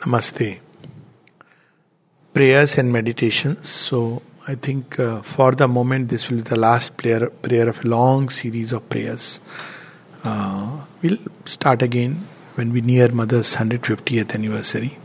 Namaste. 0.00 0.58
Prayers 2.32 2.78
and 2.78 2.90
meditations. 2.90 3.68
So, 3.68 4.22
I 4.48 4.54
think 4.54 4.98
uh, 4.98 5.20
for 5.20 5.52
the 5.52 5.68
moment, 5.68 6.08
this 6.08 6.30
will 6.30 6.38
be 6.38 6.42
the 6.42 6.58
last 6.58 6.96
prayer, 6.96 7.28
prayer 7.28 7.68
of 7.68 7.84
a 7.84 7.88
long 7.88 8.30
series 8.30 8.72
of 8.72 8.88
prayers. 8.88 9.40
Uh, 10.24 10.84
we'll 11.02 11.18
start 11.44 11.82
again 11.82 12.26
when 12.54 12.72
we 12.72 12.80
near 12.80 13.08
Mother's 13.08 13.56
150th 13.56 14.34
anniversary. 14.34 14.96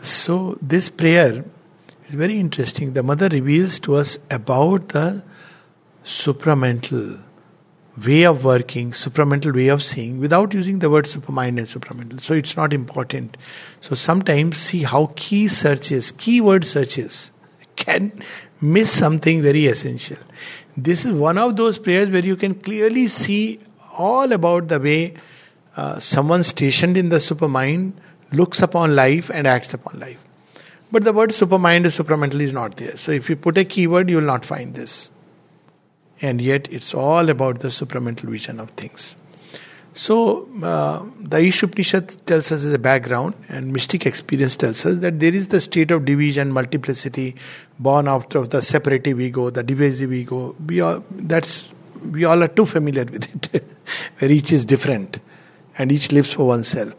So, 0.00 0.58
this 0.60 0.88
prayer 0.88 1.44
is 2.08 2.14
very 2.16 2.40
interesting. 2.40 2.94
The 2.94 3.04
Mother 3.04 3.28
reveals 3.28 3.78
to 3.80 3.94
us 3.94 4.18
about 4.28 4.88
the 4.88 5.22
supramental 6.04 7.22
way 8.02 8.24
of 8.24 8.44
working, 8.44 8.90
supramental 8.90 9.54
way 9.54 9.68
of 9.68 9.82
seeing, 9.82 10.18
without 10.18 10.52
using 10.52 10.80
the 10.80 10.90
word 10.90 11.04
supermind 11.04 11.58
and 11.58 11.66
supramental. 11.66 12.20
So 12.20 12.34
it's 12.34 12.56
not 12.56 12.72
important. 12.72 13.36
So 13.80 13.94
sometimes 13.94 14.56
see 14.56 14.82
how 14.82 15.12
key 15.14 15.46
searches, 15.48 16.10
keyword 16.12 16.64
searches, 16.64 17.30
can 17.76 18.22
miss 18.60 18.90
something 18.90 19.42
very 19.42 19.66
essential. 19.66 20.18
This 20.76 21.04
is 21.04 21.12
one 21.12 21.38
of 21.38 21.56
those 21.56 21.78
prayers 21.78 22.10
where 22.10 22.24
you 22.24 22.36
can 22.36 22.54
clearly 22.54 23.06
see 23.06 23.60
all 23.96 24.32
about 24.32 24.68
the 24.68 24.80
way 24.80 25.14
uh, 25.76 26.00
someone 26.00 26.42
stationed 26.42 26.96
in 26.96 27.10
the 27.10 27.16
supermind 27.16 27.92
looks 28.32 28.60
upon 28.60 28.96
life 28.96 29.30
and 29.30 29.46
acts 29.46 29.72
upon 29.74 30.00
life. 30.00 30.18
But 30.90 31.04
the 31.04 31.12
word 31.12 31.30
supermind 31.30 31.86
or 31.86 32.04
supramental 32.04 32.40
is 32.40 32.52
not 32.52 32.76
there. 32.76 32.96
So 32.96 33.12
if 33.12 33.28
you 33.28 33.36
put 33.36 33.58
a 33.58 33.64
keyword, 33.64 34.10
you 34.10 34.16
will 34.16 34.24
not 34.24 34.44
find 34.44 34.74
this 34.74 35.10
and 36.24 36.40
yet 36.40 36.72
it's 36.72 36.94
all 36.94 37.28
about 37.28 37.60
the 37.60 37.68
supramental 37.68 38.30
vision 38.30 38.58
of 38.58 38.70
things. 38.82 39.14
So, 39.96 40.48
uh, 40.60 41.04
the 41.20 41.36
Ishopanishad 41.36 42.24
tells 42.26 42.50
us 42.50 42.64
as 42.64 42.72
a 42.72 42.78
background, 42.78 43.34
and 43.48 43.72
mystic 43.72 44.06
experience 44.06 44.56
tells 44.56 44.84
us 44.86 44.98
that 44.98 45.20
there 45.20 45.32
is 45.32 45.48
the 45.48 45.60
state 45.60 45.92
of 45.92 46.04
division, 46.04 46.50
multiplicity, 46.50 47.36
born 47.78 48.08
out 48.08 48.34
of 48.34 48.50
the 48.50 48.60
separative 48.60 49.20
ego, 49.20 49.50
the 49.50 49.62
divisive 49.62 50.12
ego. 50.12 50.56
We 50.66 50.80
all, 50.80 51.04
that's, 51.10 51.68
we 52.10 52.24
all 52.24 52.42
are 52.42 52.48
too 52.48 52.66
familiar 52.66 53.04
with 53.04 53.54
it, 53.54 53.64
where 54.18 54.32
each 54.32 54.50
is 54.50 54.64
different 54.64 55.20
and 55.78 55.92
each 55.92 56.10
lives 56.10 56.32
for 56.32 56.48
oneself. 56.48 56.92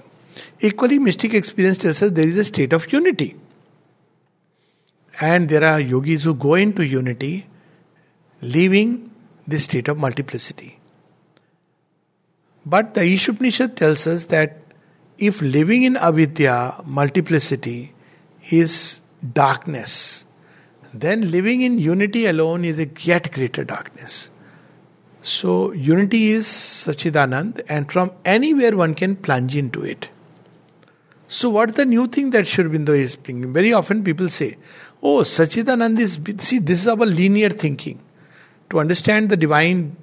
Equally, 0.62 1.00
mystic 1.00 1.34
experience 1.34 1.80
tells 1.80 2.02
us 2.02 2.12
there 2.12 2.28
is 2.28 2.38
a 2.38 2.46
state 2.46 2.72
of 2.72 2.92
unity. 2.94 3.36
And 5.20 5.50
there 5.50 5.66
are 5.66 5.82
yogis 5.82 6.24
who 6.24 6.34
go 6.34 6.56
into 6.56 6.86
unity, 6.86 7.48
leaving 8.42 9.12
this 9.48 9.66
state 9.66 9.88
of 9.88 9.98
multiplicity. 9.98 10.80
But 12.66 12.96
the 12.96 13.02
Ishopanishad 13.02 13.76
tells 13.76 14.08
us 14.08 14.26
that 14.26 14.58
if 15.18 15.42
living 15.42 15.84
in 15.84 15.98
avidya, 15.98 16.82
multiplicity, 16.86 17.94
is 18.50 19.02
darkness, 19.34 20.26
then 20.94 21.30
living 21.32 21.62
in 21.62 21.80
unity 21.80 22.26
alone 22.26 22.66
is 22.66 22.80
a 22.80 22.90
yet 23.02 23.32
greater 23.32 23.64
darkness. 23.64 24.30
So, 25.22 25.72
unity 25.72 26.30
is 26.30 26.46
Sachidanand, 26.46 27.64
and 27.68 27.92
from 27.92 28.12
anywhere 28.24 28.76
one 28.76 28.94
can 28.94 29.16
plunge 29.16 29.56
into 29.56 29.84
it. 29.84 30.10
So, 31.28 31.50
what's 31.50 31.74
the 31.74 31.86
new 31.86 32.06
thing 32.08 32.30
that 32.32 32.46
Sri 32.46 32.64
Aurobindo 32.64 32.90
is 32.90 33.16
bringing? 33.16 33.52
Very 33.52 33.74
often 33.74 34.04
people 34.04 34.30
say, 34.30 34.58
Oh, 35.02 35.22
Sachidanand 35.22 35.98
is, 36.00 36.20
see, 36.38 36.60
this 36.60 36.82
is 36.82 36.88
our 36.88 36.98
linear 36.98 37.50
thinking 37.50 38.00
to 38.70 38.80
understand 38.80 39.30
the 39.30 39.38
divine, 39.38 39.96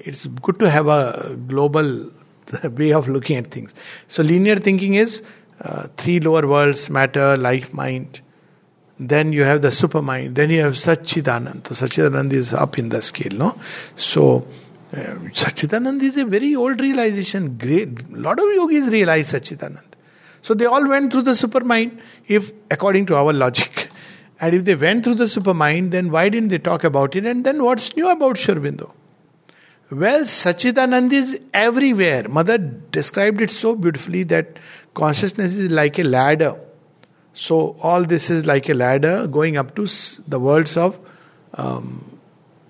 it's 0.00 0.26
good 0.26 0.58
to 0.58 0.70
have 0.70 0.88
a 0.88 1.36
global 1.46 2.10
way 2.64 2.92
of 2.92 3.08
looking 3.08 3.36
at 3.36 3.48
things. 3.48 3.74
So, 4.08 4.22
linear 4.22 4.56
thinking 4.56 4.94
is 4.94 5.22
uh, 5.60 5.88
three 5.96 6.20
lower 6.20 6.46
worlds 6.46 6.90
matter, 6.90 7.36
life, 7.36 7.72
mind. 7.72 8.20
Then 8.98 9.32
you 9.32 9.42
have 9.42 9.62
the 9.62 9.68
supermind. 9.68 10.34
Then 10.34 10.50
you 10.50 10.60
have 10.60 10.74
Sachidanand. 10.74 11.66
So, 11.66 11.86
Sachidanand 11.86 12.32
is 12.32 12.54
up 12.54 12.78
in 12.78 12.90
the 12.90 13.02
scale, 13.02 13.36
no? 13.36 13.58
So, 13.96 14.46
uh, 14.92 14.96
Sachidanand 15.32 16.02
is 16.02 16.16
a 16.16 16.24
very 16.24 16.54
old 16.54 16.80
realization. 16.80 17.56
Great. 17.56 18.10
Lot 18.12 18.38
of 18.38 18.46
yogis 18.54 18.88
realize 18.88 19.32
Sachidanand. 19.32 19.84
So, 20.42 20.54
they 20.54 20.66
all 20.66 20.86
went 20.86 21.12
through 21.12 21.22
the 21.22 21.32
supermind, 21.32 22.00
if 22.28 22.52
according 22.70 23.06
to 23.06 23.16
our 23.16 23.32
logic. 23.32 23.88
And 24.40 24.54
if 24.54 24.64
they 24.64 24.74
went 24.74 25.04
through 25.04 25.14
the 25.14 25.24
supermind, 25.24 25.90
then 25.92 26.10
why 26.10 26.28
didn't 26.28 26.48
they 26.48 26.58
talk 26.58 26.84
about 26.84 27.14
it? 27.16 27.24
And 27.24 27.44
then 27.44 27.62
what's 27.62 27.96
new 27.96 28.08
about 28.10 28.36
Sri 28.36 28.54
Aurobindo? 28.54 28.92
Well, 29.90 30.22
Sachidanand 30.22 31.12
is 31.12 31.40
everywhere. 31.52 32.28
Mother 32.28 32.58
described 32.58 33.40
it 33.40 33.50
so 33.50 33.76
beautifully 33.76 34.22
that 34.24 34.58
consciousness 34.94 35.56
is 35.56 35.70
like 35.70 35.98
a 35.98 36.04
ladder. 36.04 36.56
So, 37.32 37.76
all 37.80 38.04
this 38.04 38.30
is 38.30 38.46
like 38.46 38.68
a 38.68 38.74
ladder 38.74 39.26
going 39.26 39.56
up 39.56 39.74
to 39.76 39.86
the 40.26 40.40
worlds 40.40 40.76
of 40.76 40.98
um, 41.54 42.18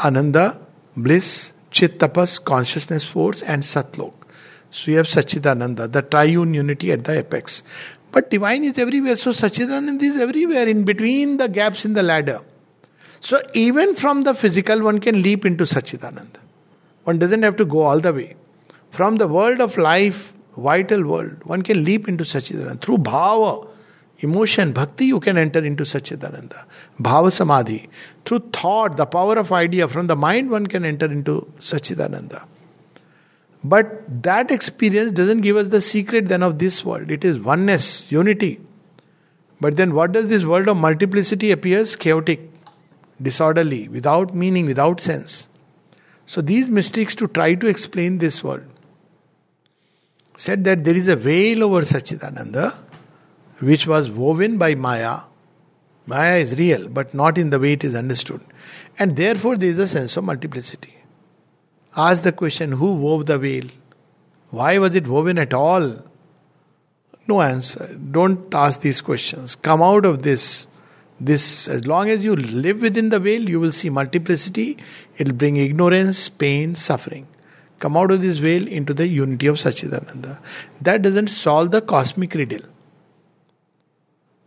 Ananda, 0.01 0.59
bliss, 0.97 1.53
Chit 1.71 1.99
Tapas, 1.99 2.43
consciousness 2.43 3.05
force, 3.05 3.43
and 3.43 3.63
Satlok. 3.63 4.13
So, 4.71 4.91
you 4.91 4.97
have 4.97 5.07
Sachidananda, 5.07 5.93
the 5.93 6.03
triune 6.03 6.55
unity 6.55 6.93
at 6.93 7.05
the 7.05 7.19
apex. 7.19 7.63
But 8.15 8.31
divine 8.31 8.63
is 8.63 8.79
everywhere. 8.79 9.17
So 9.17 9.33
Sachidanand 9.33 10.01
is 10.01 10.17
everywhere 10.17 10.69
in 10.69 10.85
between 10.85 11.37
the 11.39 11.49
gaps 11.49 11.85
in 11.85 11.95
the 11.95 12.03
ladder. 12.05 12.41
So 13.19 13.41
even 13.55 13.97
from 13.97 14.23
the 14.23 14.35
physical, 14.35 14.83
one 14.83 15.01
can 15.01 15.21
leap 15.21 15.45
into 15.45 15.65
Sachidanand. 15.65 16.37
One 17.03 17.19
doesn't 17.19 17.43
have 17.43 17.57
to 17.57 17.65
go 17.65 17.83
all 17.83 17.99
the 17.99 18.13
way. 18.13 18.37
From 18.93 19.17
the 19.17 19.27
world 19.27 19.61
of 19.61 19.77
life, 19.77 20.33
vital 20.57 21.03
world, 21.03 21.43
one 21.43 21.63
can 21.63 21.83
leap 21.83 22.07
into 22.07 22.23
Sachidanand. 22.23 22.83
Through 22.83 22.99
bhava, 22.99 23.69
emotion, 24.21 24.73
bhakti, 24.73 25.07
you 25.07 25.19
can 25.19 25.37
enter 25.37 25.65
into 25.65 25.83
Sachidananda. 25.83 26.67
Bhava 27.01 27.33
samadhi. 27.33 27.89
Through 28.25 28.51
thought, 28.53 28.97
the 28.97 29.07
power 29.07 29.37
of 29.39 29.51
idea, 29.51 29.89
from 29.89 30.07
the 30.07 30.15
mind, 30.15 30.51
one 30.51 30.69
can 30.69 30.85
enter 30.85 31.07
into 31.07 31.53
Sachidananda. 31.59 32.45
But 33.65 34.23
that 34.23 34.51
experience 34.51 35.13
doesn't 35.13 35.41
give 35.41 35.57
us 35.57 35.69
the 35.69 35.81
secret 35.81 36.29
then 36.29 36.43
of 36.43 36.59
this 36.59 36.85
world. 36.85 37.11
It 37.11 37.25
is 37.25 37.41
oneness, 37.41 38.13
unity. 38.13 38.61
But 39.61 39.77
then 39.77 39.95
what 39.95 40.13
does 40.13 40.29
this 40.29 40.45
world 40.45 40.69
of 40.69 40.77
multiplicity 40.77 41.51
appears? 41.51 41.97
Chaotic, 41.97 42.41
disorderly, 43.23 43.89
without 43.89 44.35
meaning, 44.35 44.67
without 44.67 45.01
sense. 45.01 45.49
So 46.27 46.43
these 46.43 46.69
mystics 46.69 47.15
to 47.17 47.27
try 47.27 47.55
to 47.55 47.67
explain 47.67 48.19
this 48.19 48.45
world 48.45 48.65
said 50.37 50.65
that 50.65 50.85
there 50.85 50.97
is 50.97 51.09
a 51.09 51.17
veil 51.17 51.63
over 51.63 51.83
Sachidananda 51.83 52.75
which 53.61 53.87
was 53.87 54.11
woven 54.11 54.59
by 54.59 54.75
Maya. 54.75 55.21
Maya 56.07 56.37
is 56.37 56.59
real, 56.59 56.89
but 56.89 57.15
not 57.15 57.39
in 57.39 57.51
the 57.51 57.59
way 57.59 57.73
it 57.73 57.85
is 57.85 57.95
understood. 57.95 58.41
And 58.99 59.17
therefore 59.17 59.57
there 59.57 59.71
is 59.71 59.79
a 59.79 59.87
sense 59.87 60.17
of 60.17 60.25
multiplicity. 60.25 60.94
Ask 61.97 62.25
the 62.25 62.33
question 62.33 62.73
who 62.73 62.95
wove 62.97 63.27
the 63.27 63.39
veil? 63.39 63.67
Why 64.51 64.79
was 64.79 64.95
it 64.95 65.07
woven 65.07 65.39
at 65.39 65.55
all? 65.55 66.03
No 67.27 67.41
answer. 67.41 67.87
Don't 68.11 68.53
ask 68.55 68.81
these 68.81 69.01
questions. 69.01 69.55
Come 69.57 69.83
out 69.83 70.05
of 70.05 70.23
this. 70.23 70.67
This, 71.21 71.69
as 71.69 71.87
long 71.87 72.11
as 72.11 72.25
you 72.25 72.35
live 72.35 72.83
within 72.83 73.09
the 73.09 73.21
veil, 73.21 73.49
you 73.49 73.61
will 73.61 73.71
see 73.73 73.89
multiplicity. 73.89 74.77
It 75.17 75.29
will 75.29 75.35
bring 75.35 75.57
ignorance, 75.57 76.29
pain, 76.29 76.75
suffering. 76.75 77.29
Come 77.79 77.97
out 77.97 78.11
of 78.11 78.21
this 78.23 78.39
veil 78.39 78.67
into 78.67 78.93
the 78.93 79.07
unity 79.07 79.47
of 79.47 79.57
Sachidananda. 79.57 80.39
That 80.81 81.03
doesn't 81.03 81.29
solve 81.29 81.71
the 81.71 81.81
cosmic 81.81 82.35
riddle. 82.35 82.67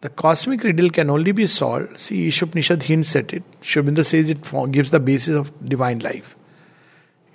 The 0.01 0.09
cosmic 0.09 0.63
riddle 0.63 0.89
can 0.89 1.09
only 1.09 1.31
be 1.31 1.47
solved. 1.47 1.99
See, 1.99 2.27
Ishopanishad 2.27 2.83
hints 2.83 3.15
at 3.15 3.33
it. 3.33 3.43
Aurobindo 3.61 4.05
says 4.05 4.29
it 4.29 4.71
gives 4.71 4.91
the 4.91 4.99
basis 4.99 5.35
of 5.35 5.51
divine 5.67 5.99
life. 5.99 6.35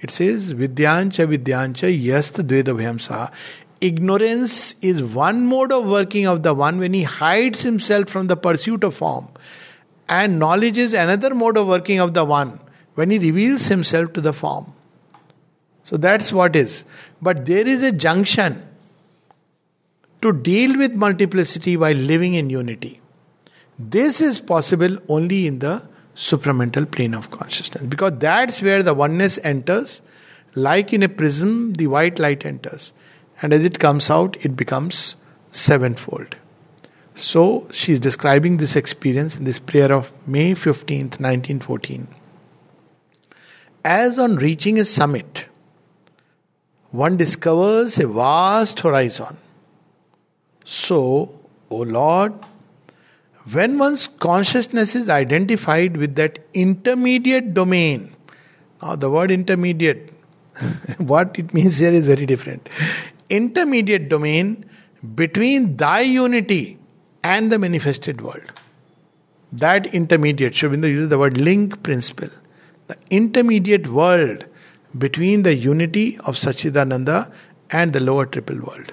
It 0.02 0.10
says, 0.10 0.52
Vidyancha 0.52 1.26
Vidyancha 1.32 1.88
Yast 2.04 2.34
Dvedabhyamsa. 2.34 3.30
Ignorance 3.80 4.74
is 4.82 5.02
one 5.02 5.46
mode 5.46 5.72
of 5.72 5.86
working 5.86 6.26
of 6.26 6.42
the 6.42 6.54
one 6.54 6.78
when 6.78 6.92
he 6.92 7.04
hides 7.04 7.62
himself 7.62 8.08
from 8.08 8.26
the 8.26 8.36
pursuit 8.36 8.82
of 8.82 8.94
form. 8.94 9.28
And 10.08 10.40
knowledge 10.40 10.76
is 10.76 10.92
another 10.92 11.34
mode 11.34 11.56
of 11.56 11.68
working 11.68 12.00
of 12.00 12.14
the 12.14 12.24
one 12.24 12.58
when 12.94 13.10
he 13.10 13.18
reveals 13.18 13.66
himself 13.66 14.12
to 14.14 14.20
the 14.20 14.32
form. 14.32 14.72
So 15.84 15.96
that's 15.96 16.32
what 16.32 16.56
is. 16.56 16.84
But 17.20 17.46
there 17.46 17.66
is 17.66 17.82
a 17.82 17.92
junction 17.92 18.68
to 20.20 20.32
deal 20.32 20.76
with 20.76 20.92
multiplicity 20.92 21.76
while 21.76 21.94
living 21.94 22.34
in 22.34 22.50
unity. 22.50 23.00
This 23.78 24.20
is 24.20 24.40
possible 24.40 24.98
only 25.08 25.46
in 25.46 25.60
the 25.60 25.82
supramental 26.14 26.90
plane 26.90 27.14
of 27.14 27.30
consciousness. 27.30 27.84
Because 27.84 28.18
that's 28.18 28.62
where 28.62 28.82
the 28.82 28.94
oneness 28.94 29.38
enters. 29.42 30.02
Like 30.54 30.92
in 30.92 31.02
a 31.02 31.08
prism, 31.08 31.72
the 31.74 31.86
white 31.86 32.18
light 32.18 32.44
enters. 32.44 32.92
And 33.40 33.52
as 33.52 33.64
it 33.64 33.78
comes 33.78 34.10
out, 34.10 34.36
it 34.44 34.54
becomes 34.54 35.16
sevenfold. 35.50 36.36
So 37.14 37.68
she 37.70 37.92
is 37.92 38.00
describing 38.00 38.56
this 38.56 38.76
experience 38.76 39.36
in 39.36 39.44
this 39.44 39.58
prayer 39.58 39.92
of 39.92 40.12
May 40.26 40.52
15th, 40.52 41.20
1914. 41.20 42.08
As 43.84 44.18
on 44.18 44.36
reaching 44.36 44.78
a 44.78 44.84
summit, 44.84 45.46
one 46.90 47.16
discovers 47.16 47.98
a 47.98 48.06
vast 48.06 48.80
horizon. 48.80 49.36
So, 50.64 51.40
O 51.70 51.76
Lord, 51.76 52.34
when 53.50 53.78
one's 53.78 54.06
consciousness 54.06 54.94
is 54.94 55.08
identified 55.08 55.96
with 55.96 56.14
that 56.14 56.38
intermediate 56.54 57.54
domain, 57.54 58.14
now 58.80 58.96
the 58.96 59.10
word 59.10 59.30
intermediate, 59.30 60.12
what 60.98 61.38
it 61.38 61.52
means 61.52 61.78
here 61.78 61.92
is 61.92 62.06
very 62.06 62.26
different. 62.26 62.68
Intermediate 63.28 64.08
domain 64.08 64.64
between 65.14 65.76
thy 65.76 66.00
unity 66.00 66.78
and 67.24 67.50
the 67.50 67.58
manifested 67.58 68.20
world. 68.20 68.52
That 69.52 69.86
intermediate, 69.94 70.54
Sri 70.54 70.70
Aurobindo 70.70 70.88
uses 70.88 71.08
the 71.08 71.18
word 71.18 71.36
link 71.36 71.82
principle. 71.82 72.30
The 72.86 72.96
intermediate 73.10 73.88
world 73.88 74.46
between 74.96 75.42
the 75.42 75.54
unity 75.54 76.16
of 76.18 76.36
Sachidananda 76.36 77.30
and 77.70 77.92
the 77.92 78.00
lower 78.00 78.26
triple 78.26 78.58
world 78.58 78.92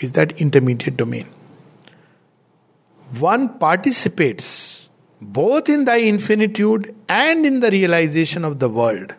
is 0.00 0.12
that 0.12 0.40
intermediate 0.40 0.96
domain. 0.96 1.26
One 3.18 3.58
participates 3.58 4.88
both 5.20 5.68
in 5.68 5.84
thy 5.84 5.96
infinitude 5.96 6.94
and 7.08 7.44
in 7.44 7.60
the 7.60 7.70
realization 7.70 8.44
of 8.44 8.58
the 8.58 8.68
world. 8.68 9.14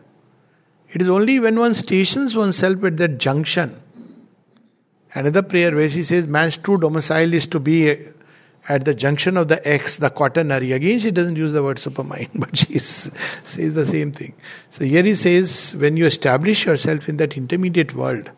It 0.94 1.02
is 1.02 1.08
only 1.08 1.40
when 1.40 1.60
one 1.60 1.74
stations 1.74 2.36
oneself 2.36 2.84
at 2.84 2.98
that 2.98 3.18
junction. 3.18 3.82
Another 5.14 5.42
prayer 5.42 5.76
where 5.76 5.90
she 5.90 6.04
says, 6.04 6.28
Man's 6.28 6.58
true 6.58 6.78
domicile 6.78 7.34
is 7.34 7.46
to 7.48 7.60
be 7.60 7.98
at 8.70 8.86
the 8.86 8.94
junction 8.94 9.38
of 9.38 9.48
the 9.48 9.66
X, 9.68 9.98
the 9.98 10.10
quaternary. 10.10 10.72
Again, 10.72 11.00
she 11.00 11.12
doesn't 11.12 11.36
use 11.36 11.54
the 11.54 11.64
word 11.64 11.78
supermind, 11.78 12.30
but 12.36 12.58
she 12.58 12.78
says 12.80 13.74
the 13.74 13.86
same 13.86 14.12
thing. 14.12 14.34
So 14.70 14.86
here 14.86 15.04
he 15.04 15.16
says, 15.16 15.76
when 15.78 15.98
you 15.98 16.06
establish 16.06 16.66
yourself 16.66 17.10
in 17.10 17.18
that 17.18 17.38
intermediate 17.38 17.94
world, 17.94 18.32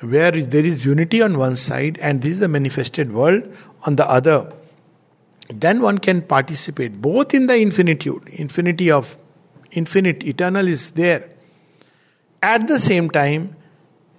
where 0.00 0.30
there 0.30 0.64
is 0.64 0.84
unity 0.84 1.20
on 1.20 1.38
one 1.38 1.56
side 1.56 1.98
and 2.00 2.22
this 2.22 2.32
is 2.32 2.38
the 2.38 2.48
manifested 2.48 3.12
world 3.12 3.42
on 3.84 3.96
the 3.96 4.08
other, 4.08 4.52
then 5.48 5.80
one 5.80 5.98
can 5.98 6.22
participate 6.22 7.00
both 7.00 7.34
in 7.34 7.46
the 7.46 7.56
infinitude, 7.56 8.28
infinity 8.32 8.90
of 8.90 9.16
infinite, 9.72 10.24
eternal 10.24 10.66
is 10.66 10.92
there, 10.92 11.28
at 12.42 12.66
the 12.68 12.78
same 12.78 13.10
time 13.10 13.56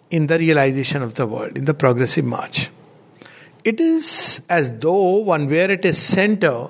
in 0.10 0.28
the 0.28 0.40
realization 0.40 1.02
of 1.02 1.14
the 1.16 1.28
world, 1.28 1.58
in 1.58 1.66
the 1.66 1.74
progressive 1.74 2.26
march. 2.26 2.70
It 3.64 3.80
is 3.80 4.42
as 4.50 4.72
though 4.80 5.18
one 5.18 5.48
were 5.48 5.70
at 5.70 5.86
a 5.86 5.94
center 5.94 6.70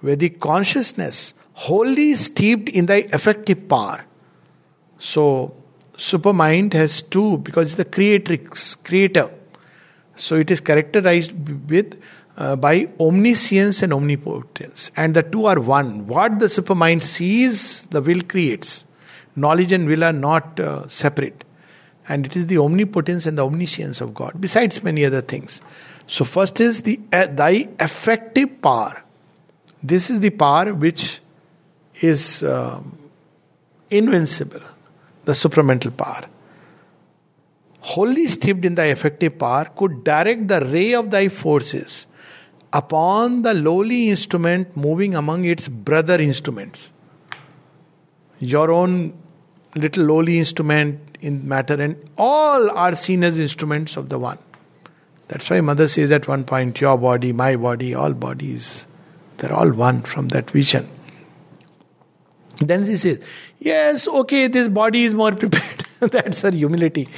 where 0.00 0.16
the 0.16 0.30
consciousness 0.30 1.34
wholly 1.54 2.14
steeped 2.14 2.68
in 2.68 2.86
the 2.86 3.12
effective 3.14 3.68
power. 3.68 4.04
So, 4.98 5.54
supermind 5.96 6.72
has 6.74 7.02
two 7.02 7.38
because 7.38 7.76
the 7.76 7.84
creatrix, 7.84 8.74
creator. 8.76 9.30
So 10.16 10.36
it 10.36 10.50
is 10.50 10.60
characterized 10.60 11.32
with 11.70 12.00
uh, 12.36 12.56
by 12.56 12.88
omniscience 12.98 13.82
and 13.82 13.92
omnipotence, 13.92 14.90
and 14.96 15.14
the 15.14 15.22
two 15.22 15.46
are 15.46 15.60
one. 15.60 16.06
What 16.06 16.38
the 16.38 16.46
supermind 16.46 17.02
sees, 17.02 17.86
the 17.86 18.00
will 18.00 18.22
creates. 18.22 18.84
Knowledge 19.36 19.72
and 19.72 19.86
will 19.86 20.04
are 20.04 20.12
not 20.12 20.60
uh, 20.60 20.86
separate, 20.88 21.44
and 22.08 22.26
it 22.26 22.36
is 22.36 22.46
the 22.46 22.58
omnipotence 22.58 23.26
and 23.26 23.38
the 23.38 23.46
omniscience 23.46 24.00
of 24.00 24.14
God, 24.14 24.40
besides 24.40 24.82
many 24.82 25.04
other 25.04 25.22
things. 25.22 25.60
So, 26.06 26.24
first 26.24 26.60
is 26.60 26.82
the 26.82 27.00
uh, 27.12 27.26
thy 27.26 27.68
effective 27.80 28.60
power. 28.60 29.02
This 29.82 30.10
is 30.10 30.20
the 30.20 30.30
power 30.30 30.74
which 30.74 31.20
is 32.00 32.42
um, 32.42 32.98
invincible, 33.90 34.60
the 35.24 35.32
supramental 35.32 35.96
power. 35.96 36.22
Wholly 37.82 38.28
steeped 38.28 38.64
in 38.64 38.76
thy 38.76 38.86
effective 38.86 39.38
power, 39.38 39.66
could 39.76 40.04
direct 40.04 40.48
the 40.48 40.60
ray 40.60 40.94
of 40.94 41.10
thy 41.10 41.28
forces 41.28 42.06
upon 42.72 43.42
the 43.42 43.54
lowly 43.54 44.08
instrument 44.08 44.76
moving 44.76 45.14
among 45.14 45.44
its 45.44 45.68
brother 45.68 46.20
instruments. 46.20 46.90
Your 48.38 48.70
own 48.70 49.14
little 49.74 50.04
lowly 50.04 50.38
instrument 50.38 51.00
in 51.20 51.46
matter, 51.48 51.74
and 51.74 51.96
all 52.18 52.70
are 52.70 52.94
seen 52.94 53.24
as 53.24 53.38
instruments 53.38 53.96
of 53.96 54.08
the 54.08 54.18
one. 54.18 54.38
That's 55.28 55.48
why 55.48 55.60
Mother 55.60 55.88
says 55.88 56.10
at 56.10 56.28
one 56.28 56.44
point, 56.44 56.80
Your 56.80 56.98
body, 56.98 57.32
my 57.32 57.56
body, 57.56 57.94
all 57.94 58.12
bodies, 58.12 58.86
they're 59.38 59.52
all 59.52 59.70
one 59.70 60.02
from 60.02 60.28
that 60.28 60.50
vision. 60.50 60.88
Then 62.58 62.84
she 62.84 62.96
says, 62.96 63.20
Yes, 63.58 64.06
okay, 64.08 64.48
this 64.48 64.68
body 64.68 65.04
is 65.04 65.14
more 65.14 65.32
prepared. 65.32 65.86
That's 66.00 66.42
her 66.42 66.50
humility. 66.50 67.08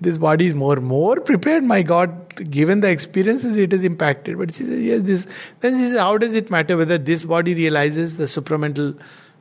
This 0.00 0.18
body 0.18 0.46
is 0.46 0.54
more, 0.54 0.76
more 0.76 1.20
prepared, 1.20 1.64
my 1.64 1.82
God, 1.82 2.50
given 2.50 2.80
the 2.80 2.90
experiences 2.90 3.56
it 3.56 3.72
is 3.72 3.82
impacted. 3.82 4.36
But 4.36 4.54
she 4.54 4.64
says, 4.64 4.80
Yes, 4.80 5.02
this. 5.02 5.26
Then 5.60 5.74
she 5.76 5.88
says, 5.88 5.98
How 5.98 6.18
does 6.18 6.34
it 6.34 6.50
matter 6.50 6.76
whether 6.76 6.98
this 6.98 7.24
body 7.24 7.54
realizes 7.54 8.16
the 8.16 8.24
supramental 8.24 8.98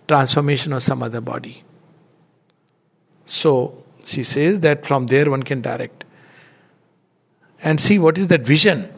transformation 0.07 0.71
of 0.71 0.81
some 0.81 1.03
other 1.03 1.19
body? 1.19 1.63
So 3.25 3.83
she 4.05 4.23
says 4.23 4.61
that 4.61 4.85
from 4.85 5.07
there 5.07 5.29
one 5.29 5.43
can 5.43 5.61
direct 5.61 6.05
and 7.61 7.81
see 7.81 7.97
what 7.99 8.17
is 8.17 8.27
that 8.27 8.41
vision, 8.41 8.93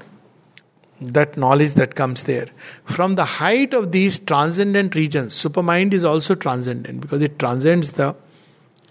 that 1.00 1.38
knowledge 1.38 1.76
that 1.76 1.96
comes 1.96 2.24
there. 2.24 2.48
From 2.84 3.16
the 3.16 3.26
height 3.26 3.74
of 3.74 3.92
these 3.92 4.20
transcendent 4.20 4.94
regions, 4.94 5.34
supermind 5.34 5.94
is 5.94 6.04
also 6.04 6.36
transcendent 6.36 7.02
because 7.02 7.22
it 7.22 7.40
transcends 7.40 7.94
the 7.94 8.16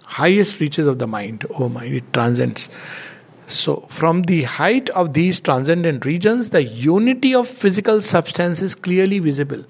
highest 0.07 0.61
reaches 0.61 0.87
of 0.87 0.99
the 0.99 1.07
mind. 1.07 1.45
Oh, 1.59 1.69
mind, 1.69 1.95
it 1.95 2.13
transcends. 2.13 2.69
So, 3.47 3.87
from 3.89 4.23
the 4.23 4.43
height 4.43 4.91
of 4.91 5.13
these 5.13 5.41
transcendent 5.41 6.05
regions, 6.05 6.51
the 6.51 6.65
unity 6.65 7.35
of 7.35 7.47
physical 7.47 8.01
substance 8.01 8.63
is 8.63 8.75
clearly 8.75 9.19
visible. 9.19 9.65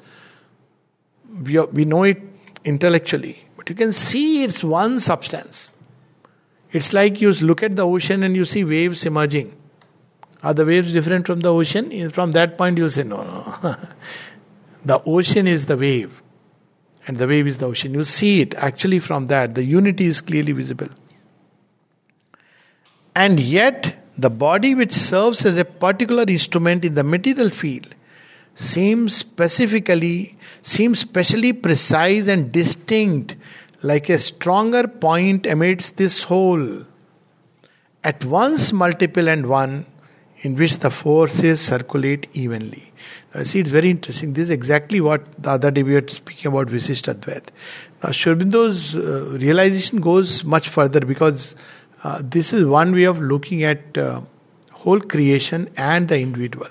We, 1.42 1.58
are, 1.58 1.66
we 1.66 1.84
know 1.84 2.04
it 2.04 2.22
intellectually, 2.64 3.44
but 3.56 3.68
you 3.68 3.74
can 3.74 3.92
see 3.92 4.44
it's 4.44 4.64
one 4.64 5.00
substance. 5.00 5.68
It's 6.72 6.92
like 6.92 7.20
you 7.20 7.32
look 7.32 7.62
at 7.62 7.76
the 7.76 7.86
ocean 7.86 8.22
and 8.22 8.34
you 8.34 8.44
see 8.44 8.64
waves 8.64 9.04
emerging. 9.04 9.54
Are 10.42 10.54
the 10.54 10.64
waves 10.64 10.92
different 10.92 11.26
from 11.26 11.40
the 11.40 11.52
ocean? 11.52 12.10
From 12.10 12.32
that 12.32 12.56
point, 12.56 12.78
you'll 12.78 12.90
say, 12.90 13.02
no, 13.02 13.22
no. 13.62 13.76
the 14.84 15.02
ocean 15.04 15.46
is 15.46 15.66
the 15.66 15.76
wave, 15.76 16.22
and 17.06 17.18
the 17.18 17.26
wave 17.26 17.46
is 17.46 17.58
the 17.58 17.66
ocean. 17.66 17.94
You 17.94 18.04
see 18.04 18.40
it 18.40 18.54
actually 18.56 18.98
from 18.98 19.26
that. 19.28 19.54
The 19.54 19.64
unity 19.64 20.06
is 20.06 20.20
clearly 20.20 20.52
visible. 20.52 20.88
And 23.14 23.38
yet, 23.38 23.96
the 24.18 24.30
body 24.30 24.74
which 24.74 24.92
serves 24.92 25.44
as 25.46 25.56
a 25.56 25.64
particular 25.64 26.24
instrument 26.26 26.84
in 26.84 26.94
the 26.94 27.04
material 27.04 27.50
field 27.50 27.94
seems 28.54 29.14
specifically, 29.14 30.36
seems 30.62 30.98
specially 31.00 31.52
precise 31.52 32.26
and 32.26 32.50
distinct, 32.50 33.36
like 33.82 34.08
a 34.08 34.18
stronger 34.18 34.88
point 34.88 35.46
amidst 35.46 35.96
this 35.96 36.24
whole. 36.24 36.84
At 38.02 38.24
once 38.24 38.72
multiple 38.72 39.28
and 39.28 39.46
one, 39.46 39.86
in 40.40 40.56
which 40.56 40.78
the 40.78 40.90
forces 40.90 41.60
circulate 41.60 42.28
evenly. 42.32 42.92
Now, 43.34 43.42
see, 43.42 43.60
it's 43.60 43.70
very 43.70 43.90
interesting. 43.90 44.32
This 44.32 44.44
is 44.44 44.50
exactly 44.50 45.00
what 45.00 45.24
the 45.42 45.50
other 45.50 45.70
day 45.70 45.82
we 45.82 45.94
were 45.94 46.08
speaking 46.08 46.50
about 46.52 46.68
Visisht 46.68 47.12
Advait. 47.12 47.48
Now, 48.02 48.10
Sri 48.10 48.32
uh, 48.32 49.38
realization 49.38 50.00
goes 50.00 50.44
much 50.44 50.68
further 50.68 51.00
because 51.00 51.56
uh, 52.04 52.20
this 52.22 52.52
is 52.52 52.64
one 52.64 52.92
way 52.92 53.04
of 53.04 53.20
looking 53.20 53.62
at 53.64 53.98
uh, 53.98 54.20
whole 54.72 55.00
creation 55.00 55.68
and 55.76 56.08
the 56.08 56.18
individual, 56.18 56.68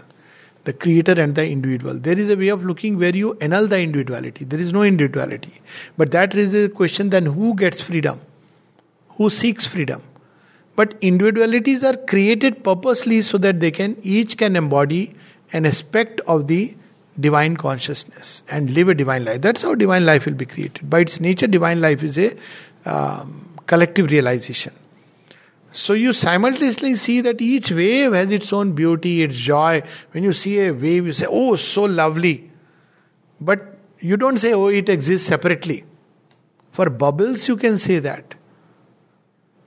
the 0.63 0.73
creator 0.73 1.19
and 1.19 1.35
the 1.35 1.47
individual. 1.47 1.95
There 1.95 2.17
is 2.17 2.29
a 2.29 2.35
way 2.35 2.47
of 2.49 2.63
looking 2.65 2.97
where 2.97 3.15
you 3.15 3.37
annul 3.41 3.67
the 3.67 3.79
individuality. 3.79 4.45
There 4.45 4.59
is 4.59 4.71
no 4.71 4.83
individuality. 4.83 5.61
But 5.97 6.11
that 6.11 6.33
raises 6.33 6.65
a 6.65 6.69
question 6.69 7.09
then 7.09 7.25
who 7.25 7.55
gets 7.55 7.81
freedom? 7.81 8.21
Who 9.17 9.29
seeks 9.29 9.65
freedom? 9.65 10.03
But 10.75 10.95
individualities 11.01 11.83
are 11.83 11.95
created 11.95 12.63
purposely 12.63 13.21
so 13.21 13.37
that 13.39 13.59
they 13.59 13.71
can 13.71 13.97
each 14.03 14.37
can 14.37 14.55
embody 14.55 15.15
an 15.53 15.65
aspect 15.65 16.21
of 16.27 16.47
the 16.47 16.75
divine 17.19 17.55
consciousness 17.57 18.43
and 18.49 18.71
live 18.71 18.89
a 18.89 18.93
divine 18.93 19.25
life. 19.25 19.41
That's 19.41 19.61
how 19.61 19.75
divine 19.75 20.05
life 20.05 20.25
will 20.25 20.33
be 20.33 20.45
created. 20.45 20.89
By 20.89 21.01
its 21.01 21.19
nature, 21.19 21.47
divine 21.47 21.81
life 21.81 22.03
is 22.03 22.17
a 22.17 22.35
um, 22.85 23.49
collective 23.67 24.11
realization. 24.11 24.73
So 25.71 25.93
you 25.93 26.13
simultaneously 26.13 26.95
see 26.95 27.21
that 27.21 27.41
each 27.41 27.71
wave 27.71 28.13
has 28.13 28.31
its 28.31 28.51
own 28.53 28.73
beauty, 28.73 29.23
its 29.23 29.37
joy. 29.37 29.83
When 30.11 30.23
you 30.23 30.31
see 30.31 30.59
a 30.59 30.71
wave, 30.71 31.05
you 31.05 31.11
say, 31.11 31.25
"Oh, 31.29 31.55
so 31.57 31.83
lovely," 31.83 32.49
but 33.41 33.77
you 33.99 34.15
don't 34.15 34.37
say, 34.37 34.53
"Oh, 34.53 34.67
it 34.67 34.87
exists 34.87 35.27
separately." 35.27 35.83
For 36.71 36.89
bubbles, 36.89 37.47
you 37.49 37.57
can 37.57 37.77
say 37.77 37.99
that 37.99 38.35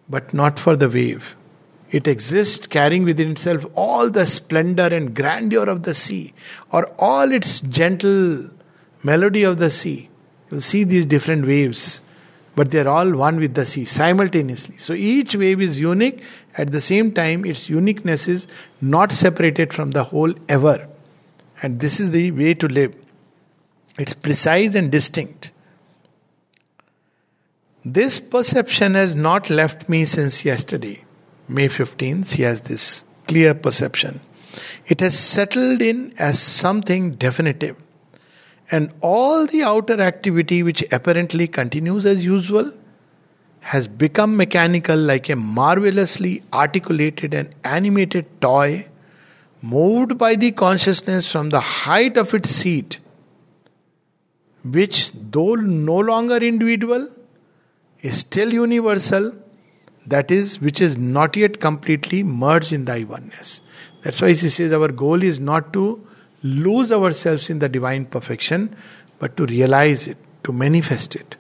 but 0.08 0.32
not 0.32 0.58
for 0.58 0.76
the 0.76 0.88
wave. 0.88 1.36
It 1.90 2.06
exists 2.06 2.66
carrying 2.66 3.04
within 3.04 3.30
itself 3.30 3.64
all 3.74 4.10
the 4.10 4.26
splendor 4.26 4.88
and 4.88 5.14
grandeur 5.14 5.68
of 5.68 5.84
the 5.84 5.94
sea, 5.94 6.34
or 6.70 6.86
all 6.98 7.32
its 7.32 7.60
gentle 7.60 8.50
melody 9.02 9.42
of 9.42 9.58
the 9.58 9.70
sea. 9.70 10.10
You'll 10.50 10.60
see 10.60 10.84
these 10.84 11.06
different 11.06 11.46
waves. 11.46 12.00
but 12.58 12.72
they're 12.72 12.88
all 12.88 13.12
one 13.14 13.36
with 13.36 13.54
the 13.54 13.64
sea 13.64 13.84
simultaneously. 13.84 14.76
So 14.78 14.92
each 14.92 15.36
wave 15.36 15.60
is 15.60 15.78
unique. 15.78 16.24
At 16.56 16.72
the 16.72 16.80
same 16.80 17.12
time, 17.12 17.44
its 17.44 17.70
uniqueness 17.70 18.26
is 18.26 18.48
not 18.80 19.12
separated 19.12 19.72
from 19.72 19.92
the 19.92 20.02
whole 20.02 20.34
ever. 20.48 20.88
And 21.62 21.78
this 21.78 22.00
is 22.00 22.10
the 22.10 22.32
way 22.32 22.54
to 22.54 22.66
live. 22.66 22.96
It's 23.96 24.12
precise 24.12 24.74
and 24.74 24.90
distinct. 24.90 25.52
This 27.84 28.18
perception 28.18 28.94
has 28.94 29.14
not 29.14 29.50
left 29.50 29.88
me 29.88 30.04
since 30.04 30.44
yesterday. 30.44 31.04
May 31.48 31.68
15th, 31.68 32.34
he 32.34 32.42
has 32.42 32.62
this 32.62 33.04
clear 33.26 33.54
perception. 33.54 34.20
It 34.86 35.00
has 35.00 35.18
settled 35.18 35.80
in 35.82 36.14
as 36.18 36.38
something 36.38 37.12
definitive 37.12 37.76
and 38.70 38.92
all 39.00 39.46
the 39.46 39.62
outer 39.62 40.00
activity 40.00 40.62
which 40.62 40.84
apparently 40.92 41.46
continues 41.46 42.04
as 42.04 42.24
usual 42.24 42.72
has 43.60 43.88
become 43.88 44.36
mechanical 44.36 44.96
like 44.96 45.28
a 45.28 45.36
marvelously 45.36 46.42
articulated 46.52 47.34
and 47.34 47.54
animated 47.64 48.26
toy 48.40 48.86
moved 49.62 50.16
by 50.18 50.34
the 50.34 50.52
consciousness 50.52 51.30
from 51.30 51.50
the 51.50 51.60
height 51.60 52.16
of 52.16 52.32
its 52.34 52.50
seat 52.50 53.00
which 54.64 55.10
though 55.14 55.54
no 55.54 55.98
longer 55.98 56.36
individual 56.36 57.08
is 58.02 58.18
still 58.18 58.52
universal 58.52 59.32
that 60.10 60.30
is 60.30 60.60
which 60.60 60.80
is 60.80 60.96
not 60.96 61.36
yet 61.36 61.60
completely 61.60 62.22
merged 62.22 62.72
in 62.72 62.84
thy 62.84 63.02
oneness 63.04 63.60
that's 64.02 64.22
why 64.22 64.28
he 64.28 64.34
says 64.34 64.72
our 64.72 64.88
goal 64.88 65.22
is 65.22 65.40
not 65.40 65.72
to 65.72 66.06
lose 66.42 66.92
ourselves 66.92 67.50
in 67.50 67.58
the 67.58 67.68
divine 67.68 68.06
perfection, 68.06 68.76
but 69.18 69.36
to 69.36 69.46
realize 69.46 70.06
it, 70.06 70.16
to 70.44 70.52
manifest 70.52 71.16
it. 71.16 71.36